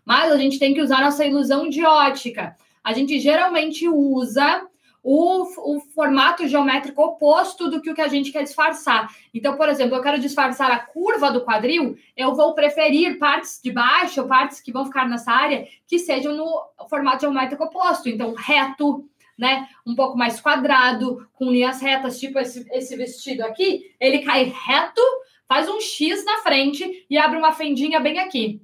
[0.04, 2.56] Mas a gente tem que usar nossa ilusão de ótica.
[2.84, 4.68] A gente geralmente usa
[5.04, 9.10] o, o formato geométrico oposto do que o que a gente quer disfarçar.
[9.34, 13.72] Então, por exemplo, eu quero disfarçar a curva do quadril, eu vou preferir partes de
[13.72, 18.10] baixo, partes que vão ficar nessa área, que sejam no formato geométrico oposto.
[18.10, 19.68] Então, reto, né?
[19.86, 25.02] Um pouco mais quadrado, com linhas retas, tipo esse, esse vestido aqui, ele cai reto,
[25.48, 28.62] faz um X na frente e abre uma fendinha bem aqui.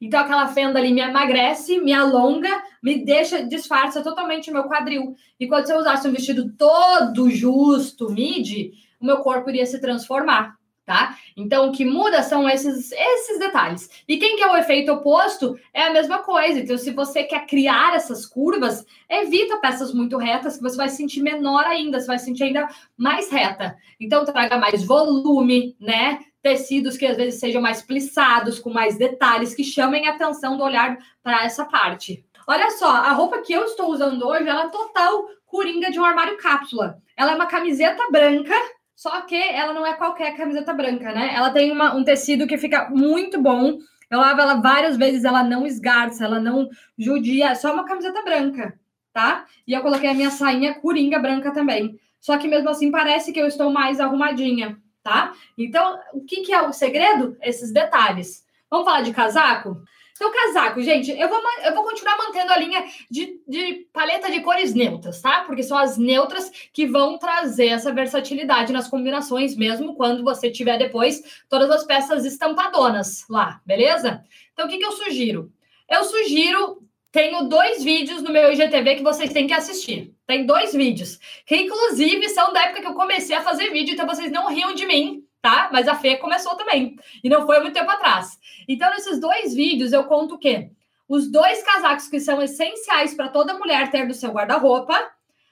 [0.00, 2.50] Então, aquela fenda ali me emagrece, me alonga,
[2.82, 5.14] me deixa, disfarça totalmente o meu quadril.
[5.38, 10.56] E quando você usasse um vestido todo justo, midi, o meu corpo iria se transformar.
[10.84, 11.16] tá?
[11.36, 13.88] Então, o que muda são esses, esses detalhes.
[14.06, 16.60] E quem quer o efeito oposto é a mesma coisa.
[16.60, 21.22] Então, se você quer criar essas curvas, evita peças muito retas, que você vai sentir
[21.22, 23.76] menor ainda, você vai sentir ainda mais reta.
[23.98, 26.18] Então, traga mais volume, né?
[26.44, 30.62] Tecidos que às vezes sejam mais plissados, com mais detalhes, que chamem a atenção do
[30.62, 32.24] olhar para essa parte.
[32.46, 36.04] Olha só, a roupa que eu estou usando hoje, ela é total coringa de um
[36.04, 36.98] armário cápsula.
[37.16, 38.54] Ela é uma camiseta branca
[38.94, 41.34] só que ela não é qualquer camiseta branca, né?
[41.34, 43.78] Ela tem uma, um tecido que fica muito bom.
[44.10, 47.50] Eu lavo ela várias vezes, ela não esgarça, ela não judia.
[47.50, 48.78] É só uma camiseta branca,
[49.12, 49.46] tá?
[49.66, 51.98] E eu coloquei a minha sainha coringa branca também.
[52.20, 55.34] Só que mesmo assim parece que eu estou mais arrumadinha, tá?
[55.56, 57.36] Então, o que, que é o segredo?
[57.42, 58.44] Esses detalhes.
[58.70, 59.80] Vamos falar de casaco?
[60.16, 64.40] Então, casaco, gente, eu vou, eu vou continuar mantendo a linha de, de paleta de
[64.40, 65.42] cores neutras, tá?
[65.44, 70.78] Porque são as neutras que vão trazer essa versatilidade nas combinações, mesmo quando você tiver
[70.78, 74.24] depois todas as peças estampadonas lá, beleza?
[74.52, 75.52] Então, o que, que eu sugiro?
[75.88, 80.13] Eu sugiro tenho dois vídeos no meu IGTV que vocês têm que assistir.
[80.26, 84.06] Tem dois vídeos, que inclusive são da época que eu comecei a fazer vídeo, então
[84.06, 85.68] vocês não riam de mim, tá?
[85.70, 86.96] Mas a Fê começou também.
[87.22, 88.38] E não foi muito tempo atrás.
[88.66, 90.70] Então, nesses dois vídeos, eu conto o quê?
[91.06, 94.98] Os dois casacos que são essenciais para toda mulher ter no seu guarda-roupa.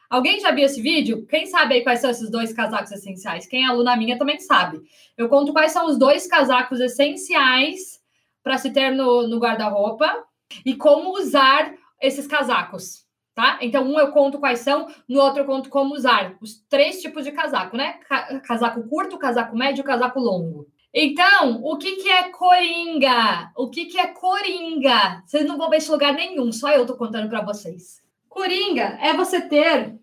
[0.08, 1.26] Alguém já viu esse vídeo?
[1.26, 3.46] Quem sabe aí quais são esses dois casacos essenciais?
[3.46, 4.80] Quem é aluna minha também sabe.
[5.18, 8.00] Eu conto quais são os dois casacos essenciais
[8.42, 10.24] para se ter no, no guarda-roupa
[10.64, 13.01] e como usar esses casacos
[13.34, 13.58] tá?
[13.60, 17.24] Então, um eu conto quais são, no outro eu conto como usar os três tipos
[17.24, 17.98] de casaco, né?
[18.44, 20.66] Casaco curto, casaco médio, casaco longo.
[20.94, 23.50] Então, o que, que é coringa?
[23.56, 25.22] O que, que é coringa?
[25.24, 28.02] Vocês não vão ver esse lugar nenhum, só eu tô contando para vocês.
[28.28, 29.94] Coringa é você ter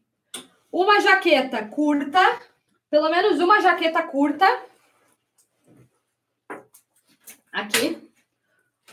[0.72, 2.20] uma jaqueta curta,
[2.90, 4.46] pelo menos uma jaqueta curta.
[7.52, 8.10] Aqui.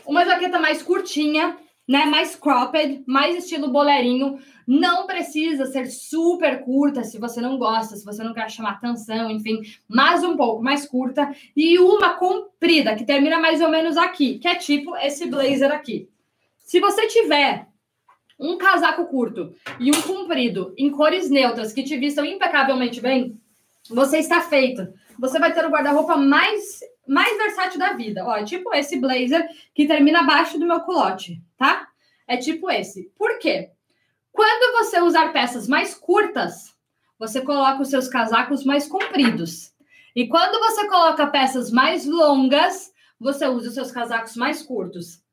[0.05, 2.05] Uma jaqueta mais curtinha, né?
[2.05, 4.39] Mais cropped, mais estilo boleirinho.
[4.67, 9.31] Não precisa ser super curta se você não gosta, se você não quer chamar atenção,
[9.31, 11.33] enfim, mas um pouco mais curta.
[11.55, 16.09] E uma comprida, que termina mais ou menos aqui, que é tipo esse blazer aqui.
[16.57, 17.67] Se você tiver
[18.37, 23.39] um casaco curto e um comprido em cores neutras que te vistam impecavelmente bem,
[23.89, 24.87] você está feito.
[25.17, 28.25] Você vai ter o guarda-roupa mais mais versátil da vida.
[28.25, 31.87] Ó, tipo esse blazer que termina abaixo do meu culote, tá?
[32.27, 33.11] É tipo esse.
[33.17, 33.71] Por quê?
[34.31, 36.75] Quando você usar peças mais curtas,
[37.17, 39.73] você coloca os seus casacos mais compridos.
[40.15, 45.23] E quando você coloca peças mais longas, você usa os seus casacos mais curtos.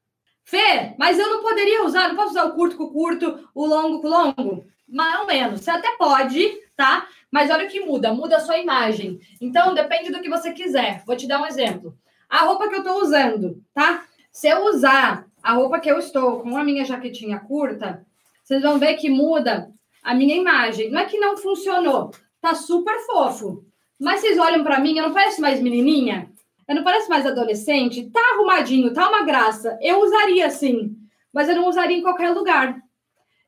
[0.43, 3.67] Fê, mas eu não poderia usar, não posso usar o curto com o curto, o
[3.67, 4.67] longo com o longo?
[4.95, 5.61] Mais ou menos.
[5.61, 7.09] Você até pode, tá?
[7.29, 9.19] Mas olha o que muda, muda a sua imagem.
[9.41, 11.03] Então, depende do que você quiser.
[11.05, 11.99] Vou te dar um exemplo.
[12.31, 14.05] A roupa que eu tô usando, tá?
[14.31, 18.07] Se eu usar a roupa que eu estou com a minha jaquetinha curta,
[18.45, 19.69] vocês vão ver que muda
[20.01, 20.93] a minha imagem.
[20.93, 23.65] Não é que não funcionou, tá super fofo.
[23.99, 26.31] Mas vocês olham para mim, eu não pareço mais menininha?
[26.69, 28.11] Eu não pareço mais adolescente?
[28.11, 29.77] Tá arrumadinho, tá uma graça.
[29.83, 30.97] Eu usaria assim,
[31.33, 32.84] mas eu não usaria em qualquer lugar.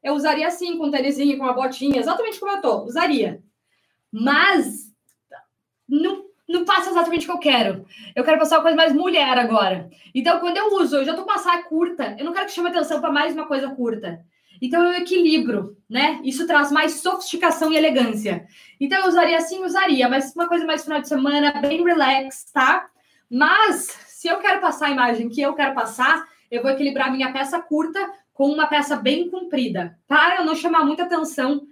[0.06, 2.84] Eu usaria assim, com um tênisinho, com uma botinha, exatamente como eu tô.
[2.84, 3.42] Usaria.
[4.12, 4.94] Mas
[5.88, 7.84] não, não passa exatamente o que eu quero.
[8.14, 9.90] Eu quero passar uma coisa mais mulher agora.
[10.14, 12.52] Então, quando eu uso, eu já tô com uma saia curta, eu não quero que
[12.52, 14.24] chame atenção para mais uma coisa curta.
[14.62, 16.20] Então, eu equilibro, né?
[16.22, 18.46] Isso traz mais sofisticação e elegância.
[18.78, 22.88] Então, eu usaria assim, usaria, mas uma coisa mais final de semana, bem relax, tá?
[23.28, 27.32] Mas, se eu quero passar a imagem que eu quero passar, eu vou equilibrar minha
[27.32, 27.98] peça curta
[28.36, 31.66] com uma peça bem comprida, para eu não chamar muita atenção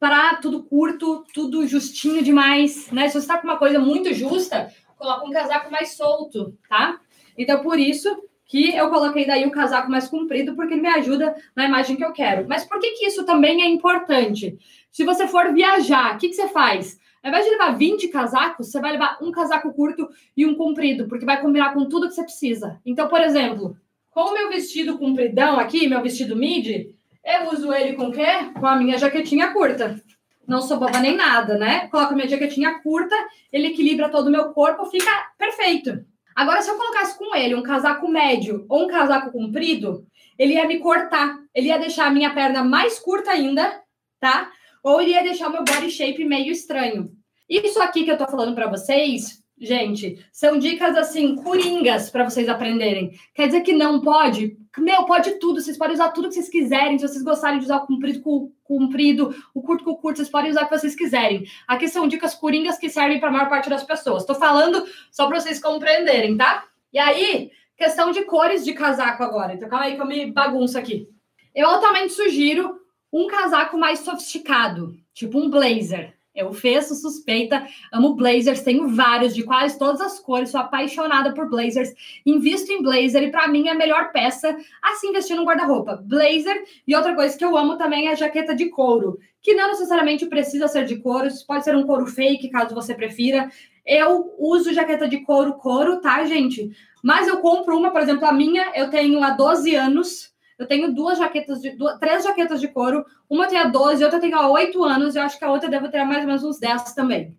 [0.00, 3.08] para tudo curto, tudo justinho demais, né?
[3.08, 6.98] Se você está com uma coisa muito justa, coloca um casaco mais solto, tá?
[7.36, 11.36] Então, por isso que eu coloquei daí o casaco mais comprido, porque ele me ajuda
[11.54, 12.48] na imagem que eu quero.
[12.48, 14.58] Mas por que, que isso também é importante?
[14.90, 16.98] Se você for viajar, o que, que você faz?
[17.22, 21.06] Ao invés de levar 20 casacos, você vai levar um casaco curto e um comprido,
[21.06, 22.80] porque vai combinar com tudo que você precisa.
[22.86, 23.76] Então, por exemplo,
[24.18, 26.92] com o meu vestido compridão aqui, meu vestido midi,
[27.24, 28.50] eu uso ele com o quê?
[28.58, 30.02] Com a minha jaquetinha curta.
[30.44, 31.86] Não sou boba nem nada, né?
[31.86, 33.14] Coloco minha jaquetinha curta,
[33.52, 36.04] ele equilibra todo o meu corpo, fica perfeito.
[36.34, 40.04] Agora, se eu colocasse com ele um casaco médio ou um casaco comprido,
[40.36, 41.38] ele ia me cortar.
[41.54, 43.80] Ele ia deixar a minha perna mais curta ainda,
[44.18, 44.50] tá?
[44.82, 47.12] Ou ele ia deixar o meu body shape meio estranho.
[47.48, 52.48] Isso aqui que eu tô falando para vocês gente, são dicas assim, coringas para vocês
[52.48, 53.12] aprenderem.
[53.34, 54.56] Quer dizer que não pode?
[54.78, 56.98] Meu, pode tudo, vocês podem usar tudo que vocês quiserem.
[56.98, 60.50] Se vocês gostarem de usar o comprido com comprido, o curto com curto, vocês podem
[60.50, 61.44] usar o que vocês quiserem.
[61.66, 64.22] Aqui são dicas coringas que servem para a maior parte das pessoas.
[64.22, 66.64] Estou falando só para vocês compreenderem, tá?
[66.92, 69.54] E aí, questão de cores de casaco agora.
[69.54, 71.08] Então, calma aí que eu me bagunço aqui.
[71.54, 72.78] Eu altamente sugiro
[73.12, 76.17] um casaco mais sofisticado, tipo um blazer.
[76.38, 81.50] Eu feço suspeita, amo blazers, tenho vários de quase todas as cores, sou apaixonada por
[81.50, 81.92] blazers,
[82.24, 86.00] invisto em blazer e para mim é a melhor peça assim investir no guarda-roupa.
[86.04, 89.66] Blazer e outra coisa que eu amo também é a jaqueta de couro, que não
[89.66, 93.50] necessariamente precisa ser de couro, pode ser um couro fake, caso você prefira.
[93.84, 96.70] Eu uso jaqueta de couro, couro, tá, gente?
[97.02, 100.92] Mas eu compro uma, por exemplo, a minha eu tenho há 12 anos eu tenho
[100.92, 104.48] duas jaquetas de duas, três jaquetas de couro, uma tem há 12, outra tem há
[104.48, 106.94] 8 anos, e eu acho que a outra deve ter mais ou menos uns 10
[106.94, 107.36] também.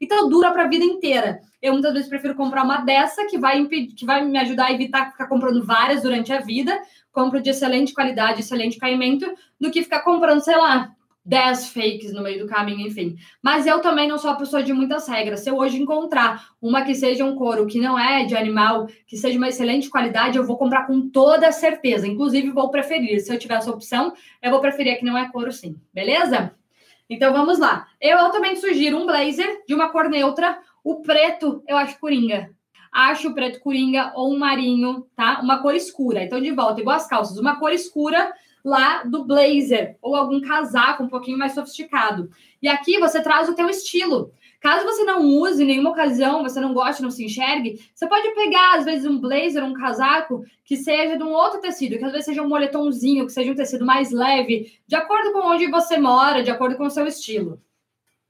[0.00, 1.40] Então dura para a vida inteira.
[1.62, 4.72] Eu muitas vezes prefiro comprar uma dessa que vai impedir, que vai me ajudar a
[4.72, 6.78] evitar ficar comprando várias durante a vida,
[7.12, 9.26] compro de excelente qualidade, excelente caimento,
[9.58, 10.90] do que ficar comprando, sei lá,
[11.26, 13.16] 10 fakes no meio do caminho, enfim.
[13.42, 15.40] Mas eu também não sou a pessoa de muitas regras.
[15.40, 19.16] Se eu hoje encontrar uma que seja um couro que não é de animal, que
[19.16, 22.06] seja uma excelente qualidade, eu vou comprar com toda certeza.
[22.06, 23.20] Inclusive, vou preferir.
[23.20, 25.76] Se eu tiver essa opção, eu vou preferir que não é couro, sim.
[25.92, 26.54] Beleza?
[27.10, 27.88] Então vamos lá.
[28.00, 30.60] Eu também sugiro um blazer de uma cor neutra.
[30.84, 32.50] O preto, eu acho coringa.
[32.92, 35.40] Acho o preto coringa ou um marinho, tá?
[35.42, 36.22] Uma cor escura.
[36.22, 38.32] Então, de volta, igual as calças, uma cor escura
[38.66, 42.28] lá do blazer ou algum casaco um pouquinho mais sofisticado.
[42.60, 44.32] E aqui você traz o teu estilo.
[44.60, 48.28] Caso você não use em nenhuma ocasião, você não goste, não se enxergue, você pode
[48.34, 52.10] pegar, às vezes, um blazer, um casaco que seja de um outro tecido, que às
[52.10, 55.98] vezes seja um moletomzinho, que seja um tecido mais leve, de acordo com onde você
[55.98, 57.60] mora, de acordo com o seu estilo.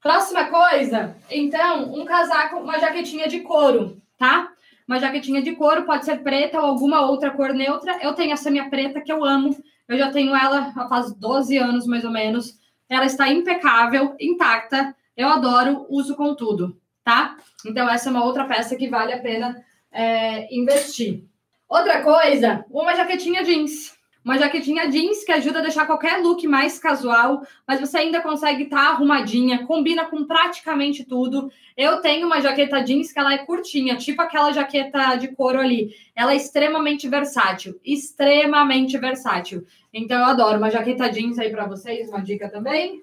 [0.03, 4.53] Próxima coisa, então, um casaco, uma jaquetinha de couro, tá?
[4.87, 7.99] Uma jaquetinha de couro, pode ser preta ou alguma outra cor neutra.
[8.03, 9.57] Eu tenho essa minha preta que eu amo.
[9.89, 12.59] Eu já tenho ela faz 12 anos, mais ou menos.
[12.89, 14.95] Ela está impecável, intacta.
[15.17, 17.37] Eu adoro, uso com tudo, tá?
[17.65, 21.25] Então, essa é uma outra peça que vale a pena é, investir.
[21.69, 23.96] Outra coisa, uma jaquetinha jeans
[24.27, 28.65] uma jaquetinha jeans que ajuda a deixar qualquer look mais casual, mas você ainda consegue
[28.65, 31.49] estar tá arrumadinha, combina com praticamente tudo.
[31.77, 35.95] Eu tenho uma jaqueta jeans que ela é curtinha, tipo aquela jaqueta de couro ali.
[36.17, 39.65] Ela é extremamente versátil, extremamente versátil.
[39.95, 43.03] Então eu adoro uma jaqueta jeans aí para vocês, uma dica também.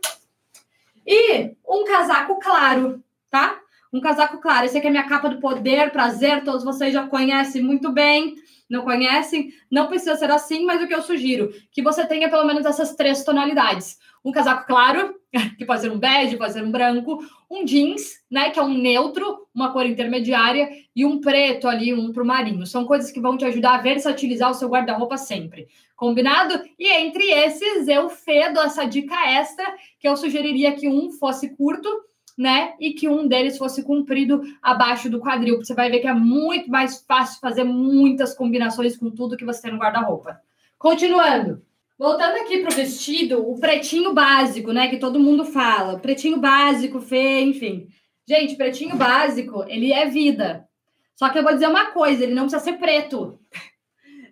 [1.08, 3.62] E um casaco claro, tá?
[3.94, 4.66] Um casaco claro.
[4.66, 8.43] Esse aqui é minha capa do poder, prazer, todos vocês já conhecem muito bem
[8.74, 12.44] não conhecem, não precisa ser assim, mas o que eu sugiro, que você tenha pelo
[12.44, 14.00] menos essas três tonalidades.
[14.26, 15.14] Um casaco claro,
[15.60, 18.74] que pode ser um bege, pode ser um branco, um jeans, né, que é um
[18.74, 22.66] neutro, uma cor intermediária, e um preto ali, um pro marinho.
[22.66, 25.68] São coisas que vão te ajudar a versatilizar o seu guarda-roupa sempre.
[25.96, 26.60] Combinado?
[26.80, 29.66] E entre esses, eu fedo essa dica extra,
[30.00, 31.88] que eu sugeriria que um fosse curto,
[32.38, 32.74] né?
[32.80, 35.58] E que um deles fosse comprido abaixo do quadril.
[35.58, 39.62] Você vai ver que é muito mais fácil fazer muitas combinações com tudo que você
[39.62, 40.40] tem no guarda-roupa.
[40.78, 41.62] Continuando.
[41.98, 44.88] Voltando aqui para o vestido, o pretinho básico, né?
[44.88, 46.00] Que todo mundo fala.
[46.00, 47.88] Pretinho básico, Fê, enfim.
[48.28, 50.68] Gente, pretinho básico, ele é vida.
[51.16, 53.40] Só que eu vou dizer uma coisa, ele não precisa ser preto.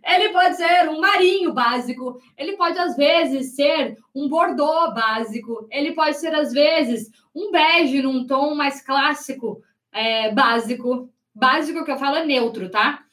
[0.04, 5.94] Ele pode ser um marinho básico, ele pode às vezes ser um bordô básico, ele
[5.94, 9.62] pode ser às vezes um bege num tom mais clássico,
[9.92, 11.10] é, básico.
[11.34, 13.04] Básico que eu falo é neutro, tá?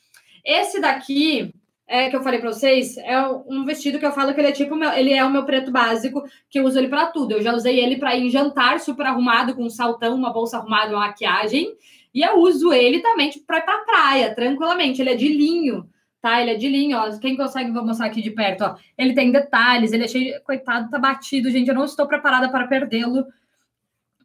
[0.45, 1.53] Esse daqui,
[1.87, 4.53] é, que eu falei para vocês, é um vestido que eu falo que ele é
[4.53, 7.33] tipo meu, ele é o meu preto básico, que eu uso ele para tudo.
[7.33, 10.57] Eu já usei ele para ir em jantar super arrumado, com um saltão, uma bolsa
[10.57, 11.77] arrumada, uma maquiagem.
[12.15, 15.01] E eu uso ele também tipo, para ir pra praia, tranquilamente.
[15.01, 15.89] Ele é de linho
[16.21, 16.41] tá?
[16.41, 17.19] Ele é de linho, ó.
[17.19, 18.77] Quem consegue, vou mostrar aqui de perto, ó.
[18.97, 20.43] Ele tem detalhes, ele é cheio.
[20.43, 21.69] Coitado, tá batido, gente.
[21.69, 23.27] Eu não estou preparada para perdê-lo,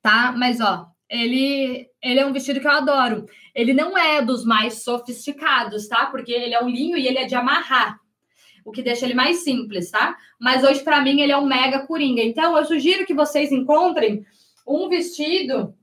[0.01, 0.33] tá?
[0.37, 3.25] Mas, ó, ele, ele é um vestido que eu adoro.
[3.53, 6.07] Ele não é dos mais sofisticados, tá?
[6.07, 7.99] Porque ele é um linho e ele é de amarrar.
[8.65, 10.15] O que deixa ele mais simples, tá?
[10.39, 12.23] Mas hoje, para mim, ele é um mega coringa.
[12.23, 14.25] Então, eu sugiro que vocês encontrem
[14.65, 15.75] um vestido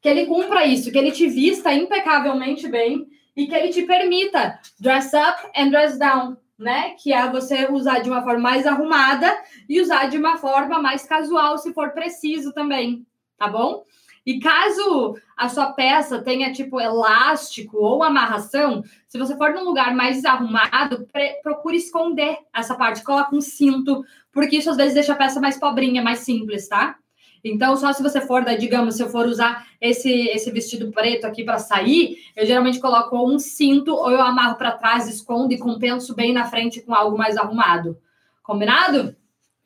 [0.00, 4.58] que ele cumpra isso, que ele te vista impecavelmente bem e que ele te permita
[4.80, 6.94] dress up and dress down, né?
[6.98, 9.36] Que é você usar de uma forma mais arrumada
[9.68, 13.06] e usar de uma forma mais casual, se for preciso também,
[13.36, 13.84] tá bom?
[14.24, 19.94] E caso a sua peça tenha tipo elástico ou amarração, se você for num lugar
[19.94, 21.06] mais arrumado,
[21.42, 25.60] procure esconder essa parte, coloca um cinto, porque isso às vezes deixa a peça mais
[25.60, 26.96] pobrinha, mais simples, tá?
[27.44, 31.26] Então, só se você for, daí, digamos, se eu for usar esse, esse vestido preto
[31.26, 35.58] aqui para sair, eu geralmente coloco um cinto ou eu amarro para trás, escondo e
[35.58, 37.98] compenso bem na frente com algo mais arrumado.
[38.42, 39.14] Combinado?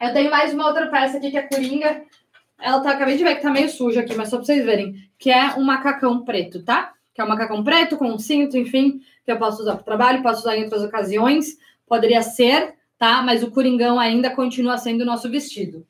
[0.00, 2.02] Eu tenho mais uma outra peça aqui que é coringa.
[2.58, 4.94] Ela tá, acabei de ver que tá meio suja aqui, mas só para vocês verem,
[5.18, 6.92] que é um macacão preto, tá?
[7.14, 10.22] Que é um macacão preto com um cinto, enfim, que eu posso usar para trabalho,
[10.22, 11.58] posso usar em outras ocasiões.
[11.86, 13.22] Poderia ser, tá?
[13.22, 15.86] Mas o coringão ainda continua sendo o nosso vestido.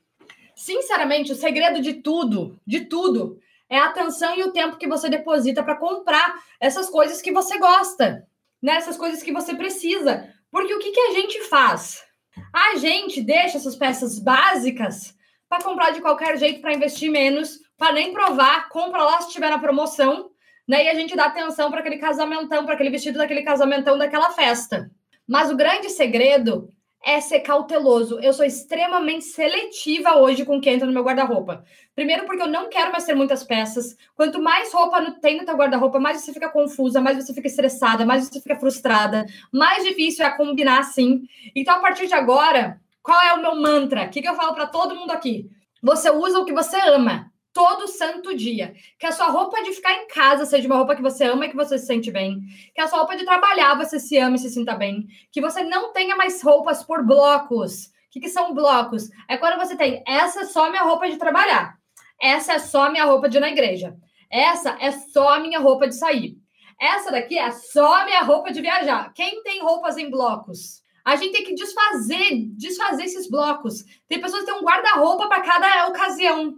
[0.60, 5.08] Sinceramente, o segredo de tudo, de tudo, é a atenção e o tempo que você
[5.08, 8.28] deposita para comprar essas coisas que você gosta,
[8.60, 8.74] né?
[8.74, 10.28] Essas coisas que você precisa.
[10.50, 12.04] Porque o que, que a gente faz?
[12.52, 15.16] A gente deixa essas peças básicas
[15.48, 19.48] para comprar de qualquer jeito para investir menos, para nem provar, compra lá se estiver
[19.48, 20.30] na promoção,
[20.68, 20.84] né?
[20.84, 24.90] E a gente dá atenção para aquele casamentão, para aquele vestido daquele casamentão daquela festa.
[25.26, 26.70] Mas o grande segredo
[27.04, 28.18] é ser cauteloso.
[28.20, 31.64] Eu sou extremamente seletiva hoje com o que entra no meu guarda-roupa.
[31.94, 33.96] Primeiro, porque eu não quero mais ter muitas peças.
[34.14, 38.04] Quanto mais roupa tem no teu guarda-roupa, mais você fica confusa, mais você fica estressada,
[38.04, 41.22] mais você fica frustrada, mais difícil é combinar assim.
[41.54, 44.04] Então, a partir de agora, qual é o meu mantra?
[44.04, 45.50] O que, que eu falo para todo mundo aqui?
[45.82, 48.74] Você usa o que você ama todo santo dia.
[48.98, 51.50] Que a sua roupa de ficar em casa seja uma roupa que você ama e
[51.50, 52.40] que você se sente bem.
[52.74, 55.06] Que a sua roupa de trabalhar você se ama e se sinta bem.
[55.32, 57.86] Que você não tenha mais roupas por blocos.
[57.86, 59.08] O que, que são blocos?
[59.28, 61.78] É quando você tem essa é só minha roupa de trabalhar.
[62.20, 63.96] Essa é só minha roupa de ir na igreja.
[64.30, 66.36] Essa é só minha roupa de sair.
[66.80, 69.12] Essa daqui é só minha roupa de viajar.
[69.12, 70.82] Quem tem roupas em blocos?
[71.04, 73.84] A gente tem que desfazer, desfazer esses blocos.
[74.08, 76.54] Tem pessoas que têm um guarda-roupa para cada ocasião.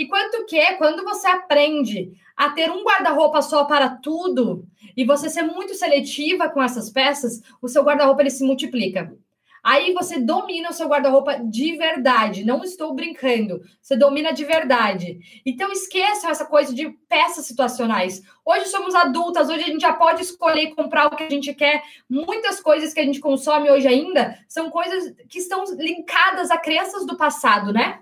[0.00, 4.64] E quanto que é quando você aprende a ter um guarda-roupa só para tudo
[4.96, 9.14] e você ser muito seletiva com essas peças, o seu guarda-roupa ele se multiplica.
[9.62, 12.46] Aí você domina o seu guarda-roupa de verdade.
[12.46, 13.60] Não estou brincando.
[13.82, 15.18] Você domina de verdade.
[15.44, 18.22] Então esqueçam essa coisa de peças situacionais.
[18.42, 21.52] Hoje somos adultas, hoje a gente já pode escolher e comprar o que a gente
[21.52, 21.82] quer.
[22.08, 27.04] Muitas coisas que a gente consome hoje ainda são coisas que estão linkadas a crenças
[27.04, 28.00] do passado, né?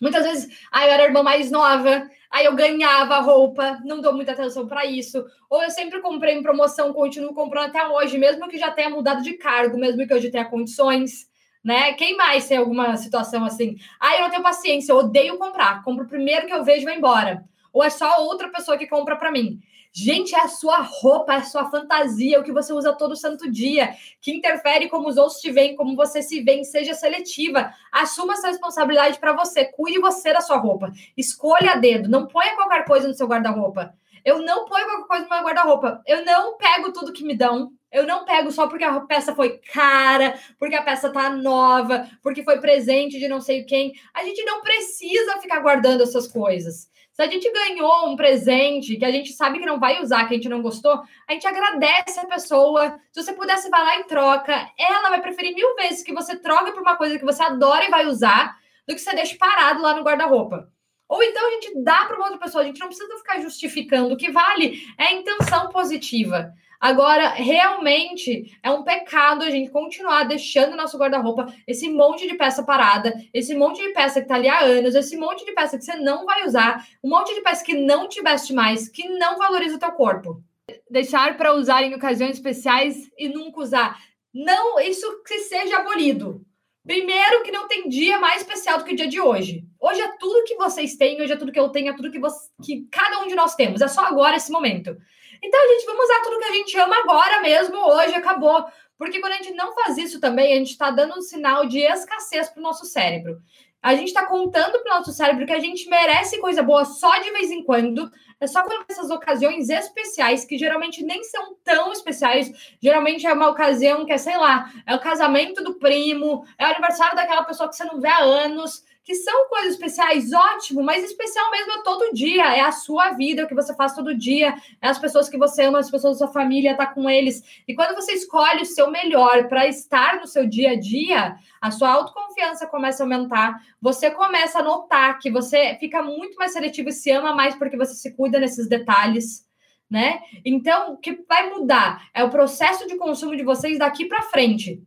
[0.00, 4.32] Muitas vezes, aí eu era irmã mais nova, aí eu ganhava roupa, não dou muita
[4.32, 5.24] atenção para isso.
[5.50, 9.22] Ou eu sempre comprei em promoção, continuo comprando até hoje, mesmo que já tenha mudado
[9.22, 11.28] de cargo, mesmo que hoje tenha condições,
[11.64, 11.92] né?
[11.94, 13.76] Quem mais tem alguma situação assim?
[14.00, 15.82] Aí eu não tenho paciência, eu odeio comprar.
[15.82, 17.44] Compro o primeiro que eu vejo e vou embora.
[17.72, 19.58] Ou é só outra pessoa que compra para mim.
[19.94, 23.50] Gente, é a sua roupa, é a sua fantasia, o que você usa todo santo
[23.50, 27.70] dia, que interfere como os outros te veem, como você se vê, seja seletiva.
[27.92, 30.90] Assuma essa responsabilidade para você, cuide você da sua roupa.
[31.14, 33.94] Escolha a dedo, não ponha qualquer coisa no seu guarda-roupa.
[34.24, 36.02] Eu não ponho qualquer coisa no meu guarda-roupa.
[36.06, 37.72] Eu não pego tudo que me dão.
[37.90, 42.42] Eu não pego só porque a peça foi cara, porque a peça tá nova, porque
[42.42, 43.92] foi presente de não sei quem.
[44.14, 46.88] A gente não precisa ficar guardando essas coisas.
[47.12, 50.32] Se a gente ganhou um presente que a gente sabe que não vai usar, que
[50.32, 52.98] a gente não gostou, a gente agradece a pessoa.
[53.12, 56.80] Se você pudesse falar em troca, ela vai preferir mil vezes que você troque por
[56.80, 58.56] uma coisa que você adora e vai usar,
[58.88, 60.72] do que você deixe parado lá no guarda-roupa.
[61.06, 64.14] Ou então a gente dá para uma outra pessoa, a gente não precisa ficar justificando.
[64.14, 66.50] O que vale é a intenção positiva.
[66.82, 72.64] Agora, realmente é um pecado a gente continuar deixando nosso guarda-roupa esse monte de peça
[72.64, 75.84] parada, esse monte de peça que tá ali há anos, esse monte de peça que
[75.84, 79.38] você não vai usar, um monte de peça que não te veste mais, que não
[79.38, 80.42] valoriza o teu corpo.
[80.90, 83.96] Deixar para usar em ocasiões especiais e nunca usar.
[84.34, 86.44] Não, isso que seja abolido.
[86.84, 89.64] Primeiro, que não tem dia mais especial do que o dia de hoje.
[89.78, 92.18] Hoje é tudo que vocês têm, hoje é tudo que eu tenho, é tudo que,
[92.18, 93.80] você, que cada um de nós temos.
[93.80, 94.96] É só agora esse momento.
[95.42, 98.64] Então, gente, vamos usar tudo que a gente ama agora mesmo, hoje, acabou.
[98.96, 101.80] Porque quando a gente não faz isso também, a gente está dando um sinal de
[101.80, 103.42] escassez para o nosso cérebro.
[103.82, 107.18] A gente está contando para o nosso cérebro que a gente merece coisa boa só
[107.18, 108.08] de vez em quando.
[108.38, 113.48] É só quando essas ocasiões especiais, que geralmente nem são tão especiais, geralmente é uma
[113.48, 117.68] ocasião que é, sei lá, é o casamento do primo, é o aniversário daquela pessoa
[117.68, 121.82] que você não vê há anos que são coisas especiais, ótimo, mas especial mesmo é
[121.82, 124.98] todo dia, é a sua vida, é o que você faz todo dia, é as
[124.98, 127.42] pessoas que você ama, as pessoas da sua família, tá com eles.
[127.66, 131.70] E quando você escolhe o seu melhor para estar no seu dia a dia, a
[131.72, 136.88] sua autoconfiança começa a aumentar, você começa a notar que você fica muito mais seletivo
[136.88, 139.44] e se ama mais porque você se cuida nesses detalhes.
[139.90, 140.20] Né?
[140.44, 144.82] Então, o que vai mudar é o processo de consumo de vocês daqui para frente.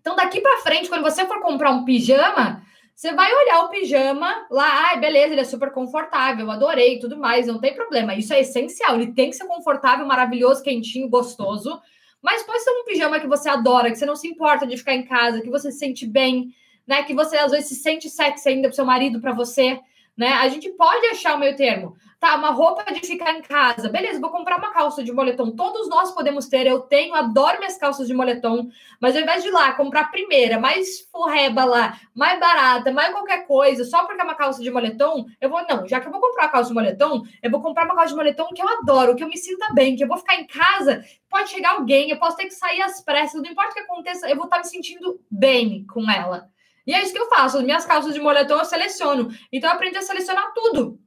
[0.00, 2.64] Então, daqui para frente, quando você for comprar um pijama,
[2.96, 7.46] você vai olhar o pijama lá, ai, beleza, ele é super confortável, adorei, tudo mais,
[7.46, 8.14] não tem problema.
[8.14, 11.78] Isso é essencial, ele tem que ser confortável, maravilhoso, quentinho, gostoso.
[12.22, 14.94] Mas pode ser um pijama que você adora, que você não se importa de ficar
[14.94, 16.54] em casa, que você se sente bem,
[16.86, 17.02] né?
[17.02, 19.78] Que você às vezes se sente sexy ainda pro seu marido, para você.
[20.16, 20.32] Né?
[20.32, 21.96] A gente pode achar o meio termo.
[22.18, 23.90] Tá, uma roupa de ficar em casa.
[23.90, 25.50] Beleza, vou comprar uma calça de moletom.
[25.50, 26.66] Todos nós podemos ter.
[26.66, 28.68] Eu tenho, adoro minhas calças de moletom.
[28.98, 33.12] Mas ao invés de ir lá comprar a primeira, mais forreba lá, mais barata, mais
[33.12, 36.12] qualquer coisa, só porque é uma calça de moletom, eu vou, não, já que eu
[36.12, 38.68] vou comprar uma calça de moletom, eu vou comprar uma calça de moletom que eu
[38.68, 42.10] adoro, que eu me sinta bem, que eu vou ficar em casa, pode chegar alguém,
[42.10, 44.58] eu posso ter que sair às pressas, não importa o que aconteça, eu vou estar
[44.58, 46.48] me sentindo bem com ela.
[46.86, 47.58] E é isso que eu faço.
[47.58, 49.28] As minhas calças de moletom eu seleciono.
[49.52, 50.98] Então eu aprendi a selecionar tudo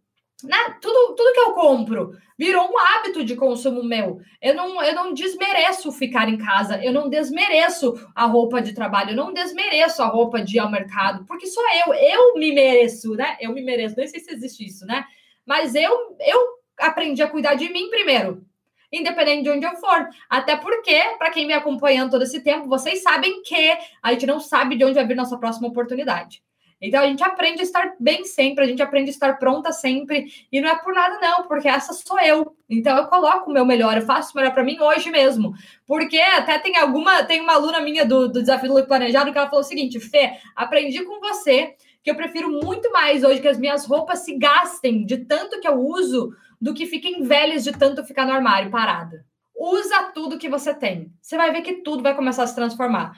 [0.43, 0.57] né?
[0.81, 4.19] Tudo, tudo que eu compro virou um hábito de consumo meu.
[4.41, 9.11] Eu não, eu não desmereço ficar em casa, eu não desmereço a roupa de trabalho,
[9.11, 13.13] eu não desmereço a roupa de ir ao mercado, porque sou eu, eu me mereço,
[13.15, 13.37] né?
[13.41, 15.03] Eu me mereço, nem sei se existe isso, né?
[15.45, 16.39] Mas eu, eu
[16.77, 18.45] aprendi a cuidar de mim primeiro,
[18.91, 20.07] independente de onde eu for.
[20.29, 24.39] Até porque, para quem me acompanhando todo esse tempo, vocês sabem que a gente não
[24.39, 26.41] sabe de onde vai vir nossa próxima oportunidade.
[26.81, 30.27] Então a gente aprende a estar bem sempre, a gente aprende a estar pronta sempre,
[30.49, 32.55] e não é por nada, não, porque essa sou eu.
[32.69, 35.53] Então eu coloco o meu melhor, eu faço o melhor para mim hoje mesmo.
[35.85, 39.49] Porque até tem alguma, tem uma aluna minha do, do Desafio do Planejado que ela
[39.49, 43.59] falou o seguinte: Fê, aprendi com você que eu prefiro muito mais hoje que as
[43.59, 48.03] minhas roupas se gastem de tanto que eu uso do que fiquem velhas de tanto
[48.03, 49.25] ficar no armário parada.
[49.55, 51.11] Usa tudo que você tem.
[51.21, 53.11] Você vai ver que tudo vai começar a se transformar.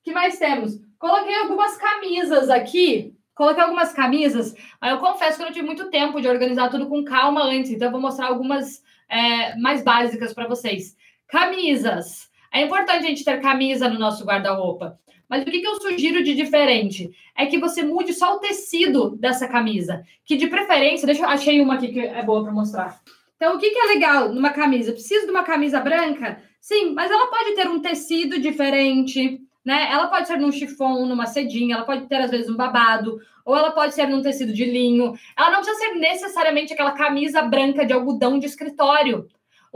[0.00, 0.80] O que mais temos?
[0.98, 3.16] Coloquei algumas camisas aqui.
[3.36, 6.88] Coloquei algumas camisas, mas eu confesso que eu não tive muito tempo de organizar tudo
[6.88, 10.96] com calma antes, então eu vou mostrar algumas é, mais básicas para vocês.
[11.28, 12.30] Camisas.
[12.50, 14.98] É importante a gente ter camisa no nosso guarda-roupa.
[15.28, 17.10] Mas o que, eu sugiro de diferente?
[17.36, 20.04] É que você mude só o tecido dessa camisa.
[20.24, 23.00] Que de preferência, deixa eu achei uma aqui que é boa para mostrar.
[23.36, 24.92] Então, o que, que é legal numa camisa?
[24.92, 26.40] Preciso de uma camisa branca?
[26.60, 29.88] Sim, mas ela pode ter um tecido diferente, né?
[29.90, 33.56] Ela pode ser num chifão, numa sedinha, ela pode ter às vezes um babado, ou
[33.56, 35.14] ela pode ser num tecido de linho.
[35.36, 39.28] Ela não precisa ser necessariamente aquela camisa branca de algodão de escritório.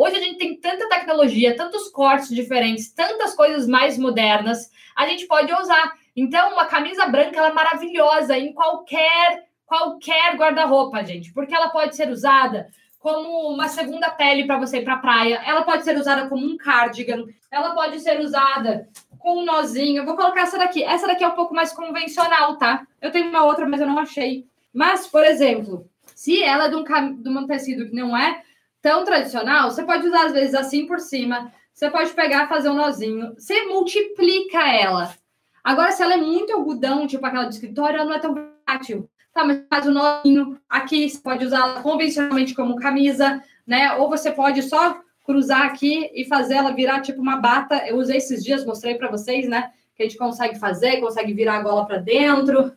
[0.03, 5.26] Hoje a gente tem tanta tecnologia, tantos cortes diferentes, tantas coisas mais modernas, a gente
[5.26, 5.92] pode usar.
[6.16, 11.94] Então, uma camisa branca ela é maravilhosa em qualquer qualquer guarda-roupa, gente, porque ela pode
[11.94, 15.94] ser usada como uma segunda pele para você ir para a praia, ela pode ser
[15.98, 18.88] usada como um cardigan, ela pode ser usada
[19.18, 19.98] com um nozinho.
[20.01, 20.82] Eu vou colocar essa daqui.
[20.82, 22.86] Essa daqui é um pouco mais convencional, tá?
[23.03, 24.46] Eu tenho uma outra, mas eu não achei.
[24.72, 26.84] Mas, por exemplo, se ela é de um,
[27.22, 28.42] de um tecido que não é
[28.83, 31.53] tão tradicional, você pode usar às vezes assim por cima.
[31.72, 33.35] Você pode pegar, fazer um nozinho.
[33.39, 35.14] Você multiplica ela.
[35.62, 39.09] Agora, se ela é muito algodão, tipo aquela de escritório, ela não é tão versátil.
[39.33, 43.95] Tá, mas faz o um nozinho aqui, você pode usar convencionalmente como camisa, né?
[43.95, 47.87] Ou você pode só cruzar aqui e fazer ela virar tipo uma bata.
[47.87, 49.70] Eu usei esses dias, mostrei para vocês, né?
[49.95, 52.72] Que a gente consegue fazer, consegue virar a gola para dentro,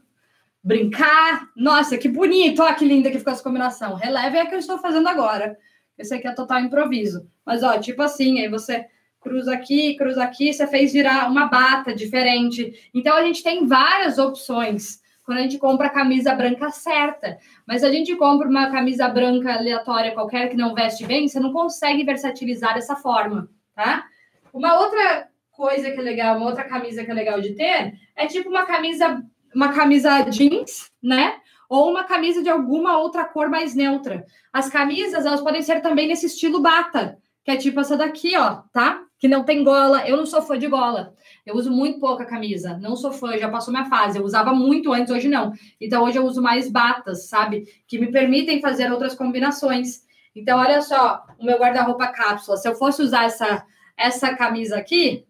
[0.64, 1.49] brincar.
[1.56, 2.62] Nossa, que bonito!
[2.62, 3.95] Olha que linda que ficou essa combinação.
[3.95, 5.58] Releve é a que eu estou fazendo agora.
[5.97, 7.27] Esse aqui é total improviso.
[7.45, 8.85] Mas, ó, tipo assim, aí você
[9.19, 12.89] cruza aqui, cruza aqui, você fez virar uma bata diferente.
[12.93, 17.37] Então, a gente tem várias opções quando a gente compra a camisa branca certa.
[17.65, 21.53] Mas a gente compra uma camisa branca aleatória qualquer que não veste bem, você não
[21.53, 24.05] consegue versatilizar dessa forma, tá?
[24.51, 28.27] Uma outra coisa que é legal, uma outra camisa que é legal de ter, é
[28.27, 29.23] tipo uma camisa,
[29.55, 31.35] uma camisa jeans, né?
[31.70, 34.26] Ou uma camisa de alguma outra cor mais neutra.
[34.51, 38.61] As camisas, elas podem ser também nesse estilo bata, que é tipo essa daqui, ó,
[38.72, 39.01] tá?
[39.20, 40.07] Que não tem gola.
[40.07, 41.14] Eu não sou fã de gola.
[41.45, 44.18] Eu uso muito pouca camisa, não sou fã, já passou minha fase.
[44.18, 45.51] Eu usava muito antes, hoje não.
[45.80, 47.66] Então hoje eu uso mais batas, sabe?
[47.88, 50.03] Que me permitem fazer outras combinações.
[50.36, 52.57] Então, olha só, o meu guarda-roupa cápsula.
[52.57, 55.26] Se eu fosse usar essa, essa camisa aqui,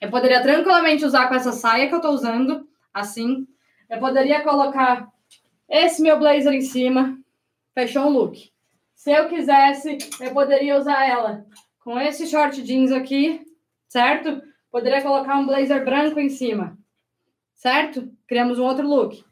[0.00, 3.46] eu poderia tranquilamente usar com essa saia que eu tô usando, assim.
[3.90, 5.08] Eu poderia colocar
[5.68, 7.18] esse meu blazer em cima.
[7.74, 8.50] Fechou um look.
[8.94, 11.46] Se eu quisesse, eu poderia usar ela
[11.80, 13.40] com esse short jeans aqui,
[13.88, 14.42] certo?
[14.70, 16.76] Poderia colocar um blazer branco em cima,
[17.54, 18.10] certo?
[18.26, 19.24] Criamos um outro look.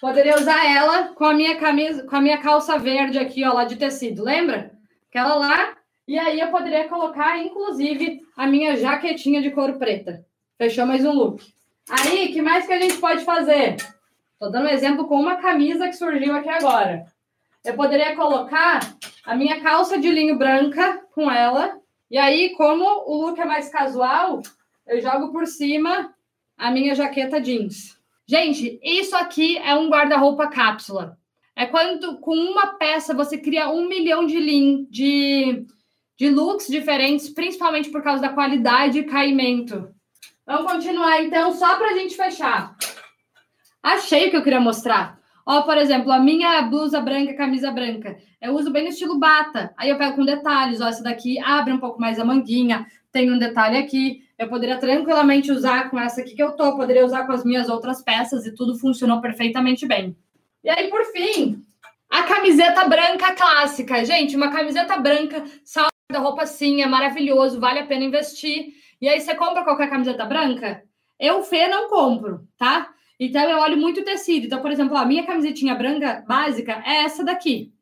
[0.00, 3.64] Poderia usar ela com a minha camisa, com a minha calça verde aqui, ó, lá
[3.64, 4.72] de tecido, lembra?
[5.08, 5.76] Aquela lá.
[6.06, 10.26] E aí eu poderia colocar, inclusive, a minha jaquetinha de couro preta.
[10.58, 11.42] Fechou mais um look.
[11.88, 13.76] Aí, que mais que a gente pode fazer?
[14.38, 17.06] Tô dando um exemplo com uma camisa que surgiu aqui agora.
[17.64, 18.80] Eu poderia colocar
[19.24, 21.78] a minha calça de linho branca com ela.
[22.10, 24.42] E aí, como o look é mais casual,
[24.86, 26.14] eu jogo por cima
[26.58, 27.98] a minha jaqueta jeans.
[28.26, 31.18] Gente, isso aqui é um guarda-roupa cápsula.
[31.56, 35.66] É quando com uma peça você cria um milhão de, lin, de,
[36.18, 39.88] de looks diferentes, principalmente por causa da qualidade e caimento.
[40.46, 42.76] Vamos continuar então, só para a gente fechar.
[43.84, 45.18] Achei o que eu queria mostrar.
[45.44, 49.74] Ó, por exemplo, a minha blusa branca, camisa branca, eu uso bem no estilo bata.
[49.76, 53.30] Aí eu pego com detalhes, ó, essa daqui abre um pouco mais a manguinha, tem
[53.30, 54.24] um detalhe aqui.
[54.38, 57.68] Eu poderia tranquilamente usar com essa aqui que eu tô, poderia usar com as minhas
[57.68, 60.16] outras peças e tudo funcionou perfeitamente bem.
[60.64, 61.62] E aí, por fim,
[62.08, 64.02] a camiseta branca clássica.
[64.02, 68.68] Gente, uma camiseta branca, salva da roupa sim, é maravilhoso, vale a pena investir.
[68.98, 70.82] E aí, você compra qualquer camiseta branca?
[71.20, 72.94] Eu, Fê, não compro, tá?
[73.26, 74.46] Então, eu olho muito tecido.
[74.46, 77.72] Então, por exemplo, a minha camisetinha branca básica é essa daqui.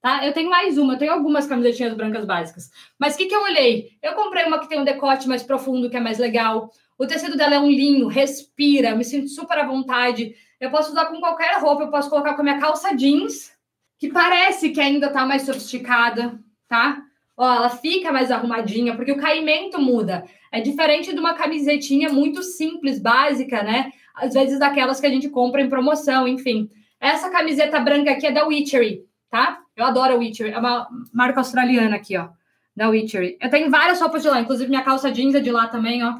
[0.00, 0.26] Tá?
[0.26, 2.70] Eu tenho mais uma, eu tenho algumas camisetinhas brancas básicas.
[2.98, 3.98] Mas o que, que eu olhei?
[4.02, 6.70] Eu comprei uma que tem um decote mais profundo, que é mais legal.
[6.98, 10.34] O tecido dela é um linho, respira, me sinto super à vontade.
[10.58, 13.52] Eu posso usar com qualquer roupa, eu posso colocar com a minha calça jeans,
[13.98, 17.02] que parece que ainda tá mais sofisticada, tá?
[17.36, 20.24] Ó, ela fica mais arrumadinha, porque o caimento muda.
[20.50, 23.92] É diferente de uma camisetinha muito simples, básica, né?
[24.20, 26.68] Às vezes daquelas que a gente compra em promoção, enfim.
[27.00, 29.60] Essa camiseta branca aqui é da Witchery, tá?
[29.76, 32.28] Eu adoro a Witchery, é uma marca australiana aqui, ó,
[32.76, 33.38] da Witchery.
[33.40, 36.18] Eu tenho várias roupas de lá, inclusive minha calça jeans é de lá também, ó.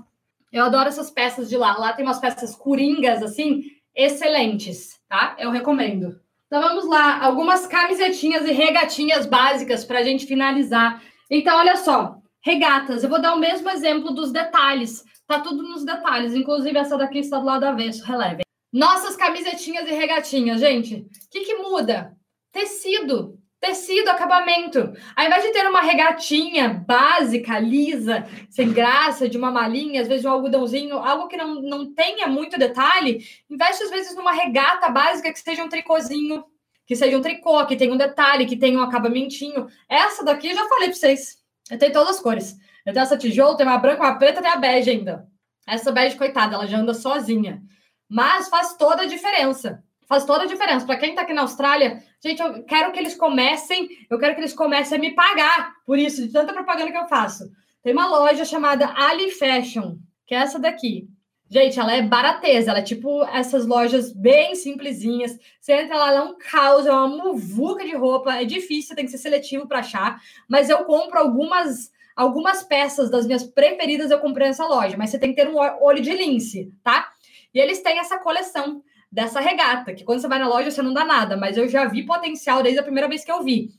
[0.53, 1.76] Eu adoro essas peças de lá.
[1.78, 5.36] Lá tem umas peças coringas, assim, excelentes, tá?
[5.38, 6.18] Eu recomendo.
[6.46, 11.01] Então vamos lá, algumas camisetinhas e regatinhas básicas para a gente finalizar.
[11.30, 13.05] Então, olha só, regatas.
[13.05, 15.05] Eu vou dar o mesmo exemplo dos detalhes.
[15.31, 16.35] Tá tudo nos detalhes.
[16.35, 18.45] Inclusive, essa daqui está do lado avesso, relevem.
[18.72, 20.97] Nossas camisetinhas e regatinhas, gente.
[20.97, 22.16] O que, que muda?
[22.51, 23.39] Tecido.
[23.61, 24.93] Tecido, acabamento.
[25.14, 30.24] Ao invés de ter uma regatinha básica, lisa, sem graça, de uma malinha, às vezes
[30.24, 35.33] um algodãozinho, algo que não, não tenha muito detalhe, investe às vezes numa regata básica
[35.33, 36.43] que seja um tricôzinho,
[36.85, 39.68] que seja um tricô, que tenha um detalhe, que tenha um acabamentinho.
[39.89, 41.39] Essa daqui eu já falei para vocês.
[41.78, 42.57] Tenho todas as cores.
[42.87, 45.26] Eu tenho essa tijolo, tem uma branca, uma preta, tem a bege ainda.
[45.66, 47.62] Essa bege, coitada, ela já anda sozinha.
[48.09, 49.83] Mas faz toda a diferença.
[50.09, 50.85] Faz toda a diferença.
[50.85, 54.41] Para quem está aqui na Austrália, gente, eu quero que eles comecem, eu quero que
[54.41, 57.49] eles comecem a me pagar por isso, de tanta propaganda que eu faço.
[57.83, 61.09] Tem uma loja chamada Ali Fashion, que é essa daqui.
[61.49, 65.37] Gente, ela é barateza, ela é tipo essas lojas bem simplesinhas.
[65.61, 69.05] Você entra lá, ela é um caos, é uma muvuca de roupa, é difícil, tem
[69.05, 70.20] que ser seletivo para achar.
[70.49, 75.18] Mas eu compro algumas Algumas peças das minhas preferidas eu comprei nessa loja, mas você
[75.18, 77.10] tem que ter um olho de lince, tá?
[77.54, 80.92] E eles têm essa coleção dessa regata, que quando você vai na loja você não
[80.92, 83.70] dá nada, mas eu já vi potencial desde a primeira vez que eu vi.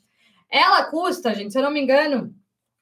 [0.50, 2.34] Ela custa, gente, se eu não me engano,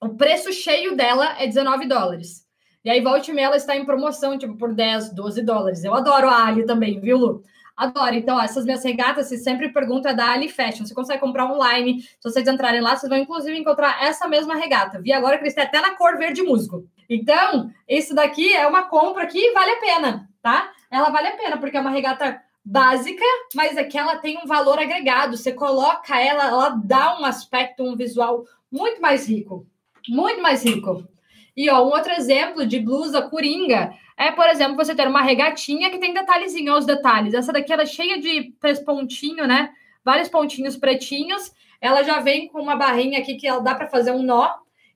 [0.02, 2.48] o preço cheio dela é 19 dólares.
[2.86, 5.84] E aí, volte e ela está em promoção, tipo, por 10, 12 dólares.
[5.84, 7.44] Eu adoro a Ali também, viu, Lu?
[7.80, 8.14] Adoro.
[8.14, 10.86] Então, ó, essas minhas regatas, você sempre pergunta da Ali Fashion.
[10.86, 12.02] Você consegue comprar online.
[12.02, 15.02] Se vocês entrarem lá, vocês vão inclusive encontrar essa mesma regata.
[15.02, 16.86] Vi agora que eles têm até na cor verde musgo.
[17.10, 20.74] Então, isso daqui é uma compra que vale a pena, tá?
[20.92, 23.24] Ela vale a pena, porque é uma regata básica,
[23.56, 25.38] mas é que ela tem um valor agregado.
[25.38, 29.66] Você coloca ela, ela dá um aspecto, um visual muito mais rico.
[30.10, 31.08] Muito mais rico.
[31.56, 35.90] E ó, um outro exemplo de blusa coringa é, por exemplo, você ter uma regatinha
[35.90, 37.34] que tem detalhezinho aos detalhes.
[37.34, 38.54] Essa daqui ela é cheia de
[38.86, 39.72] pontinho, né?
[40.04, 41.54] Vários pontinhos pretinhos.
[41.80, 44.50] Ela já vem com uma barrinha aqui que ela dá para fazer um nó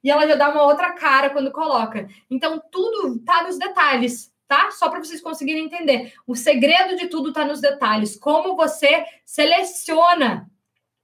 [0.04, 2.06] e ela já dá uma outra cara quando coloca.
[2.30, 4.70] Então tudo tá nos detalhes, tá?
[4.72, 6.12] Só para vocês conseguirem entender.
[6.28, 8.18] O segredo de tudo tá nos detalhes.
[8.18, 10.52] Como você seleciona,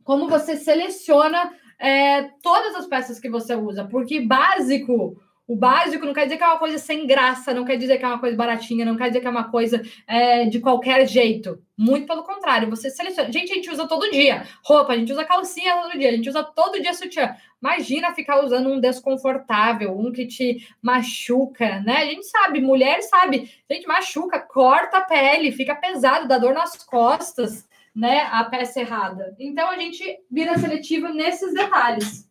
[0.03, 5.17] como você seleciona é, todas as peças que você usa, porque básico
[5.49, 8.05] o básico não quer dizer que é uma coisa sem graça, não quer dizer que
[8.05, 11.59] é uma coisa baratinha, não quer dizer que é uma coisa é, de qualquer jeito.
[11.75, 13.31] Muito pelo contrário, você seleciona.
[13.31, 16.29] Gente, a gente usa todo dia roupa, a gente usa calcinha todo dia, a gente
[16.29, 17.35] usa todo dia sutiã.
[17.59, 21.97] Imagina ficar usando um desconfortável, um que te machuca, né?
[21.97, 26.77] A gente sabe, mulher sabe, gente, machuca, corta a pele, fica pesado, dá dor nas
[26.83, 28.29] costas, né?
[28.31, 29.35] A peça errada.
[29.39, 32.28] Então a gente vira seletiva nesses detalhes.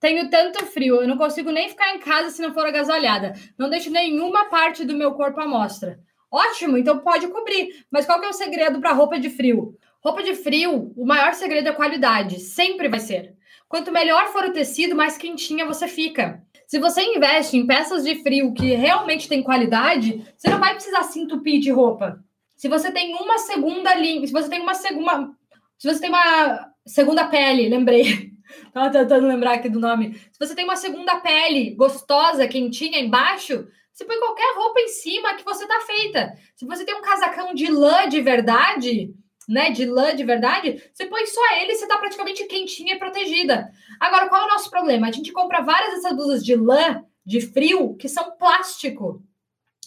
[0.00, 3.34] Tenho tanto frio, eu não consigo nem ficar em casa se não for agasalhada.
[3.58, 6.00] Não deixo nenhuma parte do meu corpo à mostra.
[6.30, 7.84] Ótimo, então pode cobrir.
[7.90, 9.76] Mas qual que é o segredo para roupa de frio?
[10.02, 12.40] Roupa de frio, o maior segredo é qualidade.
[12.40, 13.34] Sempre vai ser.
[13.68, 16.42] Quanto melhor for o tecido, mais quentinha você fica.
[16.66, 21.02] Se você investe em peças de frio que realmente tem qualidade, você não vai precisar
[21.02, 22.24] se entupir de roupa.
[22.56, 25.30] Se você tem uma segunda linha, se você tem uma segunda,
[25.76, 28.29] se você tem uma segunda pele, lembrei.
[28.72, 30.14] Tava tentando lembrar aqui do nome.
[30.30, 35.34] Se você tem uma segunda pele gostosa, quentinha embaixo, você põe qualquer roupa em cima
[35.34, 36.32] que você tá feita.
[36.56, 39.14] Se você tem um casacão de lã de verdade,
[39.48, 42.98] né, de lã de verdade, você põe só ele e você tá praticamente quentinha e
[42.98, 43.70] protegida.
[43.98, 45.08] Agora, qual é o nosso problema?
[45.08, 49.22] A gente compra várias dessas blusas de lã, de frio, que são plástico.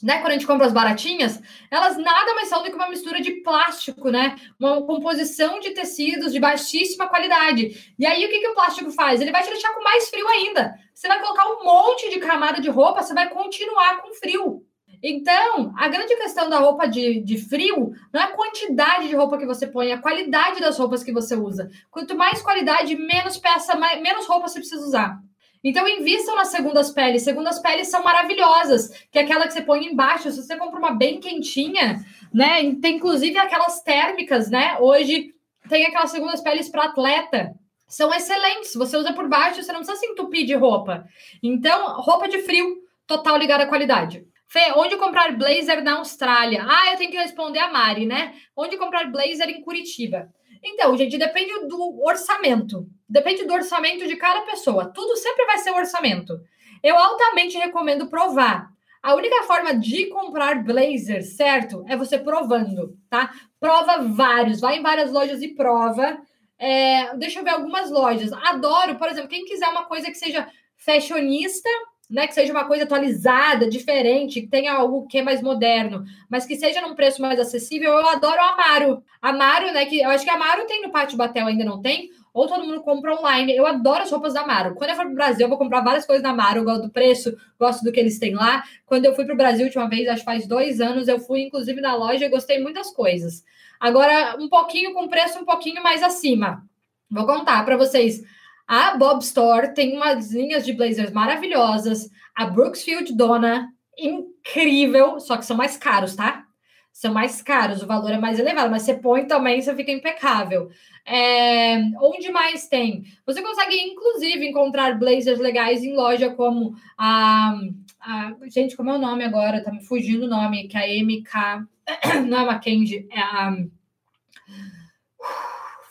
[0.04, 1.42] Né, quando a gente compra as baratinhas,
[1.72, 4.36] elas nada mais são do que uma mistura de plástico, né?
[4.60, 7.94] Uma composição de tecidos de baixíssima qualidade.
[7.98, 9.22] E aí, o que, que o plástico faz?
[9.22, 10.76] Ele vai te deixar com mais frio ainda.
[10.94, 14.66] Você vai colocar um monte de camada de roupa, você vai continuar com frio.
[15.02, 19.38] Então, a grande questão da roupa de, de frio não é a quantidade de roupa
[19.38, 21.70] que você põe, é a qualidade das roupas que você usa.
[21.90, 25.18] Quanto mais qualidade, menos peça, mais, menos roupa você precisa usar.
[25.64, 27.24] Então, invistam nas segundas peles.
[27.24, 30.30] Segundas peles são maravilhosas, que é aquela que você põe embaixo.
[30.30, 32.04] Se você compra uma bem quentinha,
[32.34, 32.76] né?
[32.82, 34.78] Tem inclusive aquelas térmicas, né?
[34.80, 35.34] Hoje
[35.70, 37.54] tem aquelas segundas peles para atleta.
[37.88, 38.74] São excelentes.
[38.74, 41.06] Você usa por baixo, você não precisa se entupir de roupa.
[41.42, 44.26] Então, roupa de frio, total ligada à qualidade.
[44.48, 46.66] Fê, onde comprar blazer na Austrália?
[46.68, 48.34] Ah, eu tenho que responder a Mari, né?
[48.56, 50.30] Onde comprar blazer em Curitiba?
[50.64, 52.88] Então, gente, depende do orçamento.
[53.08, 54.92] Depende do orçamento de cada pessoa.
[54.94, 56.40] Tudo sempre vai ser orçamento.
[56.82, 58.72] Eu altamente recomendo provar.
[59.02, 61.84] A única forma de comprar blazer, certo?
[61.90, 63.34] É você provando, tá?
[63.60, 66.18] Prova vários, vai em várias lojas e prova.
[66.58, 68.32] É, deixa eu ver algumas lojas.
[68.32, 70.48] Adoro, por exemplo, quem quiser uma coisa que seja
[70.78, 71.70] fashionista,
[72.10, 76.46] né, que seja uma coisa atualizada, diferente, que tenha algo que é mais moderno, mas
[76.46, 79.04] que seja num preço mais acessível, eu adoro a Amaro.
[79.22, 82.48] Amaro, né, que eu acho que Amaro tem no Pátio Batel, ainda não tem, ou
[82.48, 83.56] todo mundo compra online.
[83.56, 84.76] Eu adoro as roupas da Amaro.
[84.76, 86.90] Quando eu for pro Brasil, eu vou comprar várias coisas da Amaro, eu gosto do
[86.90, 88.64] preço, gosto do que eles têm lá.
[88.86, 91.80] Quando eu fui pro Brasil última vez, acho que faz dois anos, eu fui inclusive
[91.80, 93.44] na loja e gostei muitas coisas.
[93.80, 96.64] Agora, um pouquinho com preço um pouquinho mais acima.
[97.10, 98.24] Vou contar para vocês
[98.68, 102.10] a Bob Store tem umas linhas de blazers maravilhosas.
[102.36, 106.46] A Brooksfield Dona, incrível, só que são mais caros, tá?
[106.92, 110.70] São mais caros, o valor é mais elevado, mas você põe também, você fica impecável.
[111.06, 113.04] É, onde mais tem?
[113.26, 117.56] Você consegue, inclusive, encontrar blazers legais em loja como a,
[118.00, 118.34] a.
[118.48, 119.64] Gente, como é o nome agora?
[119.64, 121.68] Tá me fugindo o nome, que é a MK.
[122.30, 123.58] Não é Mackenzie, é a.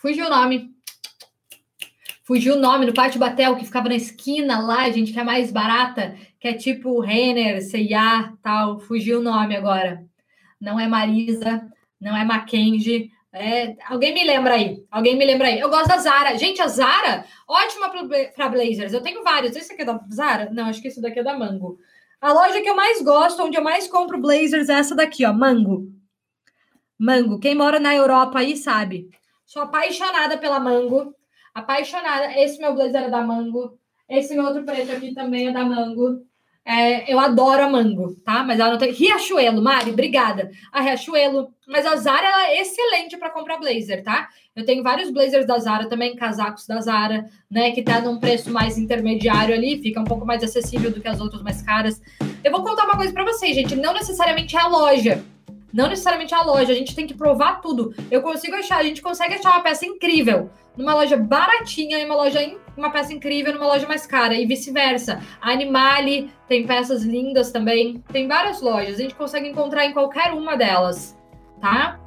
[0.01, 0.73] Fugiu o nome.
[2.25, 5.51] Fugiu o nome do Pátio Batel, que ficava na esquina lá, gente, que é mais
[5.51, 8.79] barata, que é tipo Renner, C&A, tal.
[8.79, 10.05] Fugiu o nome agora.
[10.61, 11.69] Não é Marisa,
[12.01, 13.11] não é Mackenzie.
[13.33, 13.75] É...
[13.89, 14.85] Alguém me lembra aí?
[14.89, 15.59] Alguém me lembra aí?
[15.59, 16.39] Eu gosto da Zara.
[16.39, 17.91] Gente, a Zara, ótima
[18.37, 18.93] para blazers.
[18.93, 19.57] Eu tenho vários.
[19.57, 20.49] Esse aqui é da Zara?
[20.53, 21.77] Não, acho que esse daqui é da Mango.
[22.21, 25.33] A loja que eu mais gosto, onde eu mais compro blazers, é essa daqui, ó,
[25.33, 25.89] Mango.
[26.97, 27.41] Mango.
[27.41, 29.09] Quem mora na Europa aí sabe.
[29.45, 31.13] Sou apaixonada pela Mango
[31.55, 32.39] apaixonada.
[32.39, 33.79] Esse meu blazer é da Mango.
[34.09, 36.23] Esse meu outro preto aqui também é da Mango.
[36.65, 38.45] É, eu adoro a Mango, tá?
[38.45, 38.93] Mas ela não tem.
[38.93, 40.51] Riachuelo, Mari, obrigada.
[40.71, 41.53] A Riachuelo.
[41.67, 44.29] Mas a Zara ela é excelente para comprar blazer, tá?
[44.55, 47.73] Eu tenho vários blazers da Zara também, casacos da Zara, né?
[47.73, 51.21] Que tá num preço mais intermediário ali, fica um pouco mais acessível do que as
[51.21, 52.01] outras mais caras.
[52.45, 53.75] Eu vou contar uma coisa para vocês, gente.
[53.75, 55.25] Não necessariamente é a loja.
[55.73, 57.95] Não necessariamente a loja, a gente tem que provar tudo.
[58.11, 62.15] Eu consigo achar, a gente consegue achar uma peça incrível numa loja baratinha e uma
[62.15, 62.41] loja
[62.77, 65.21] uma peça incrível numa loja mais cara e vice-versa.
[65.41, 68.03] A Animale tem peças lindas também.
[68.13, 71.19] Tem várias lojas, a gente consegue encontrar em qualquer uma delas,
[71.61, 71.99] tá?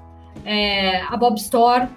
[0.44, 1.88] É, a Bob Store.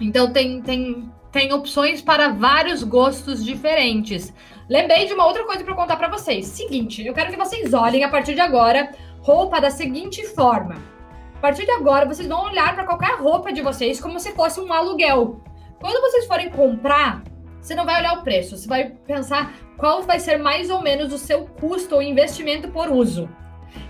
[0.00, 4.32] Então tem, tem, tem opções para vários gostos diferentes.
[4.68, 6.46] Lembrei de uma outra coisa para contar para vocês.
[6.46, 8.90] Seguinte, eu quero que vocês olhem a partir de agora
[9.20, 10.95] roupa da seguinte forma.
[11.36, 14.58] A partir de agora, vocês vão olhar para qualquer roupa de vocês como se fosse
[14.58, 15.38] um aluguel.
[15.78, 17.22] Quando vocês forem comprar,
[17.60, 21.12] você não vai olhar o preço, você vai pensar qual vai ser mais ou menos
[21.12, 23.28] o seu custo ou investimento por uso.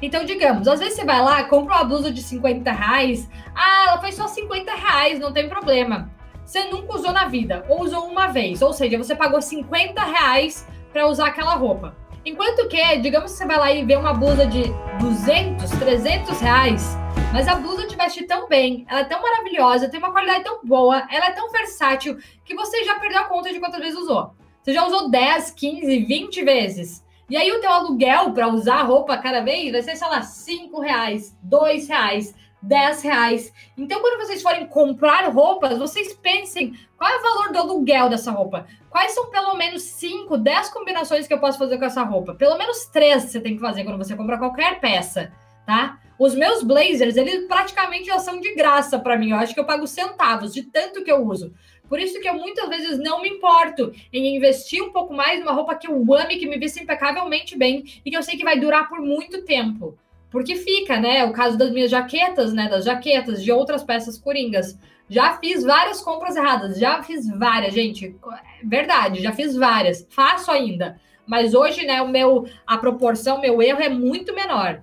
[0.02, 4.00] Então, digamos, às vezes você vai lá, compra uma blusa de 50 reais, ah, ela
[4.00, 6.10] foi só 50 reais, não tem problema.
[6.44, 10.66] Você nunca usou na vida, ou usou uma vez, ou seja, você pagou 50 reais
[10.92, 11.94] para usar aquela roupa.
[12.24, 14.64] Enquanto que, digamos que você vai lá e vê uma blusa de
[14.98, 19.98] 200, 300 reais, mas a blusa te veste tão bem, ela é tão maravilhosa, tem
[19.98, 23.60] uma qualidade tão boa, ela é tão versátil, que você já perdeu a conta de
[23.60, 24.34] quantas vezes usou.
[24.62, 27.04] Você já usou 10, 15, 20 vezes.
[27.28, 30.22] E aí o teu aluguel para usar a roupa cada vez vai ser, sei lá,
[30.22, 32.34] 5 reais, 2 reais.
[32.62, 33.52] 10 reais.
[33.76, 38.32] Então, quando vocês forem comprar roupas, vocês pensem qual é o valor do aluguel dessa
[38.32, 38.66] roupa.
[38.90, 42.34] Quais são pelo menos 5, 10 combinações que eu posso fazer com essa roupa?
[42.34, 45.32] Pelo menos 3 você tem que fazer quando você compra qualquer peça,
[45.64, 45.98] tá?
[46.18, 49.30] Os meus blazers, eles praticamente já são de graça para mim.
[49.30, 51.52] Eu acho que eu pago centavos de tanto que eu uso.
[51.88, 55.52] Por isso que eu muitas vezes não me importo em investir um pouco mais numa
[55.52, 58.58] roupa que eu ame, que me vista impecavelmente bem e que eu sei que vai
[58.58, 59.96] durar por muito tempo.
[60.30, 61.24] Porque fica, né?
[61.24, 62.68] O caso das minhas jaquetas, né?
[62.68, 64.78] Das jaquetas, de outras peças coringas.
[65.08, 68.16] Já fiz várias compras erradas, já fiz várias, gente.
[68.64, 70.06] Verdade, já fiz várias.
[70.10, 71.00] Faço ainda.
[71.24, 74.82] Mas hoje, né, o meu a proporção, meu erro é muito menor.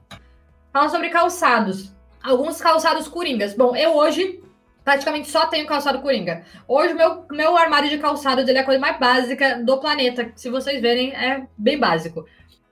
[0.73, 1.93] Fala sobre calçados.
[2.23, 3.53] Alguns calçados coringas.
[3.53, 4.41] Bom, eu hoje
[4.83, 6.43] praticamente só tenho calçado coringa.
[6.67, 10.31] Hoje, meu, meu armário de calçados ele é a coisa mais básica do planeta.
[10.35, 12.25] Se vocês verem, é bem básico.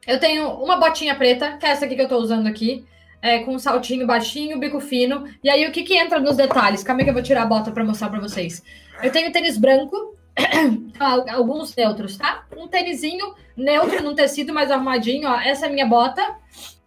[0.07, 2.83] Eu tenho uma botinha preta, que é essa aqui que eu tô usando aqui,
[3.21, 5.25] é, com um saltinho baixinho, bico fino.
[5.43, 6.83] E aí, o que que entra nos detalhes?
[6.83, 8.63] Calma aí que eu vou tirar a bota para mostrar para vocês.
[9.03, 10.17] Eu tenho tênis branco,
[11.29, 12.45] alguns neutros, tá?
[12.57, 15.39] Um tênisinho neutro num tecido mais arrumadinho, ó.
[15.39, 16.35] Essa é a minha bota.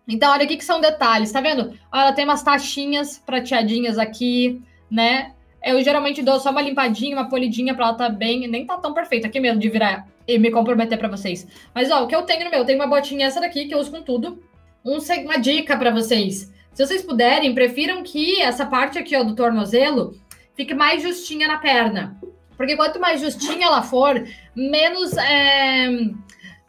[0.07, 1.73] Então, olha aqui que são detalhes, tá vendo?
[1.93, 5.33] Ela tem umas taxinhas prateadinhas aqui, né?
[5.63, 8.47] Eu geralmente dou só uma limpadinha, uma polidinha pra ela tá bem.
[8.47, 11.47] Nem tá tão perfeita, aqui mesmo de virar e me comprometer para vocês.
[11.75, 13.75] Mas, ó, o que eu tenho no meu, eu tenho uma botinha essa daqui que
[13.75, 14.43] eu uso com tudo.
[14.85, 16.53] Um, uma dica para vocês.
[16.75, 20.19] Se vocês puderem, prefiram que essa parte aqui, ó, do tornozelo
[20.55, 22.21] fique mais justinha na perna.
[22.57, 24.23] Porque quanto mais justinha ela for,
[24.55, 25.89] menos é,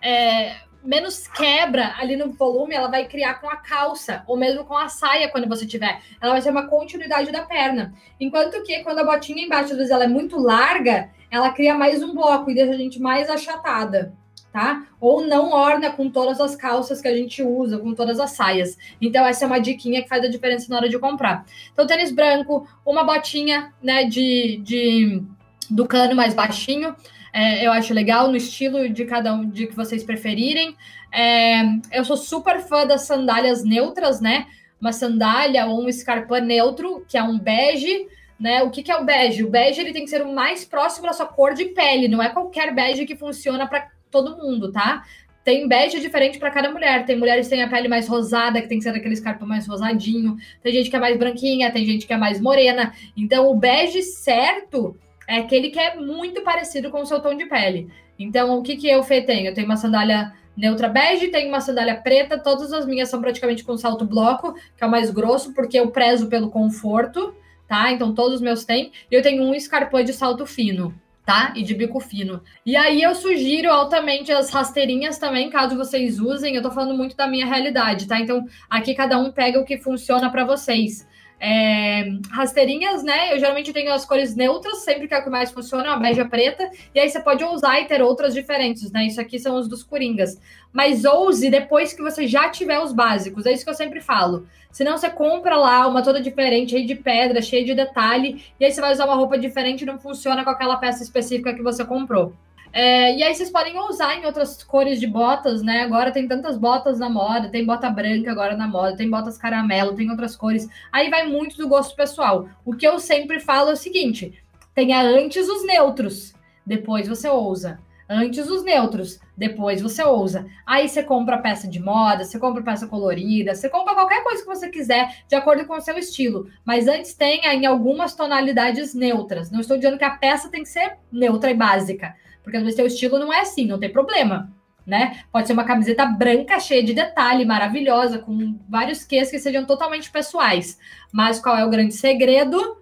[0.01, 0.55] é,
[0.85, 4.87] menos quebra ali no volume ela vai criar com a calça, ou mesmo com a
[4.87, 6.01] saia quando você tiver.
[6.21, 7.93] Ela vai ser uma continuidade da perna.
[8.19, 12.01] Enquanto que quando a botinha embaixo, às vezes, ela é muito larga, ela cria mais
[12.01, 14.13] um bloco e deixa a gente mais achatada.
[14.53, 14.87] Tá?
[15.01, 18.77] Ou não orna com todas as calças que a gente usa, com todas as saias.
[19.01, 21.45] Então, essa é uma diquinha que faz a diferença na hora de comprar.
[21.73, 25.21] Então, tênis branco, uma botinha, né, de, de
[25.69, 26.95] do cano mais baixinho,
[27.35, 30.73] é, eu acho legal no estilo de cada um de que vocês preferirem.
[31.11, 34.47] É, eu sou super fã das sandálias neutras, né?
[34.79, 38.07] Uma sandália ou um escarpão neutro, que é um bege,
[38.39, 38.63] né?
[38.63, 39.43] O que, que é o bege?
[39.43, 42.23] O bege ele tem que ser o mais próximo da sua cor de pele, não
[42.23, 45.03] é qualquer bege que funciona para todo mundo, tá?
[45.43, 47.05] Tem bege diferente para cada mulher.
[47.05, 49.67] Tem mulheres que têm a pele mais rosada, que tem que ser aquele escarpão mais
[49.67, 50.37] rosadinho.
[50.63, 52.93] Tem gente que é mais branquinha, tem gente que é mais morena.
[53.15, 54.97] Então, o bege certo
[55.27, 57.89] é aquele que é muito parecido com o seu tom de pele.
[58.17, 59.47] Então, o que, que eu Fê, tenho?
[59.47, 63.63] Eu tenho uma sandália neutra bege, tenho uma sandália preta, todas as minhas são praticamente
[63.63, 67.35] com salto bloco, que é o mais grosso, porque eu prezo pelo conforto,
[67.67, 67.91] tá?
[67.91, 68.91] Então, todos os meus têm.
[69.11, 70.93] E eu tenho um escarpão de salto fino.
[71.25, 71.53] Tá?
[71.55, 72.39] E de bico fino.
[72.63, 76.55] E aí eu sugiro altamente as rasteirinhas também, caso vocês usem.
[76.55, 78.19] Eu tô falando muito da minha realidade, tá?
[78.19, 81.07] Então, aqui cada um pega o que funciona para vocês.
[81.39, 83.33] É, rasteirinhas, né?
[83.33, 86.25] Eu geralmente tenho as cores neutras, sempre que é o que mais funciona, uma beija
[86.25, 86.69] preta.
[86.93, 89.05] E aí você pode usar e ter outras diferentes, né?
[89.05, 90.39] Isso aqui são os dos coringas.
[90.71, 93.45] Mas ouse depois que você já tiver os básicos.
[93.45, 94.47] É isso que eu sempre falo.
[94.71, 98.71] Senão você compra lá uma toda diferente, aí de pedra, cheia de detalhe, e aí
[98.73, 101.85] você vai usar uma roupa diferente e não funciona com aquela peça específica que você
[101.85, 102.33] comprou.
[102.75, 105.83] É, e aí vocês podem usar em outras cores de botas, né?
[105.83, 109.95] Agora tem tantas botas na moda, tem bota branca agora na moda, tem botas caramelo,
[109.95, 110.67] tem outras cores.
[110.91, 112.49] Aí vai muito do gosto pessoal.
[112.65, 116.33] O que eu sempre falo é o seguinte: tenha antes os neutros,
[116.65, 117.79] depois você ousa.
[118.09, 120.45] Antes os neutros, depois você ousa.
[120.65, 124.47] Aí você compra peça de moda, você compra peça colorida, você compra qualquer coisa que
[124.47, 126.49] você quiser, de acordo com o seu estilo.
[126.65, 129.49] Mas antes tenha em algumas tonalidades neutras.
[129.49, 132.13] Não estou dizendo que a peça tem que ser neutra e básica
[132.45, 134.53] porque às vezes seu estilo não é assim, não tem problema,
[134.85, 135.23] né?
[135.31, 140.11] Pode ser uma camiseta branca, cheia de detalhe, maravilhosa, com vários quês que sejam totalmente
[140.11, 140.77] pessoais.
[141.11, 142.77] Mas qual é o grande segredo?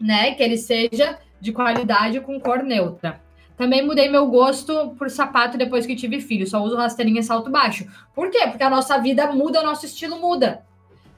[0.00, 0.34] Né?
[0.34, 3.20] Que ele seja de qualidade com cor neutra.
[3.56, 6.46] Também mudei meu gosto por sapato depois que tive filho.
[6.46, 7.86] Só uso rasteirinha salto baixo.
[8.14, 8.46] Por quê?
[8.46, 10.64] Porque a nossa vida muda, o nosso estilo muda.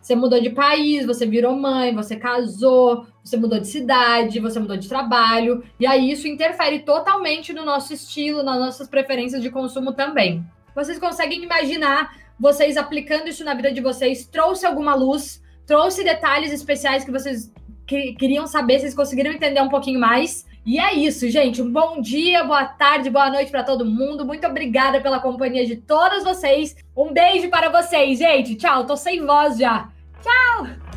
[0.09, 4.79] Você mudou de país, você virou mãe, você casou, você mudou de cidade, você mudou
[4.79, 9.93] de trabalho, e aí isso interfere totalmente no nosso estilo, nas nossas preferências de consumo
[9.93, 10.43] também.
[10.75, 14.27] Vocês conseguem imaginar vocês aplicando isso na vida de vocês?
[14.27, 15.43] Trouxe alguma luz?
[15.67, 17.53] Trouxe detalhes especiais que vocês
[17.87, 18.79] que, queriam saber?
[18.79, 20.47] Vocês conseguiram entender um pouquinho mais?
[20.65, 21.61] E é isso, gente.
[21.61, 24.25] Um bom dia, boa tarde, boa noite para todo mundo.
[24.25, 26.75] Muito obrigada pela companhia de todas vocês.
[26.97, 28.55] Um beijo para vocês, gente.
[28.55, 29.91] Tchau, tô sem voz já.
[30.23, 30.88] Ciao!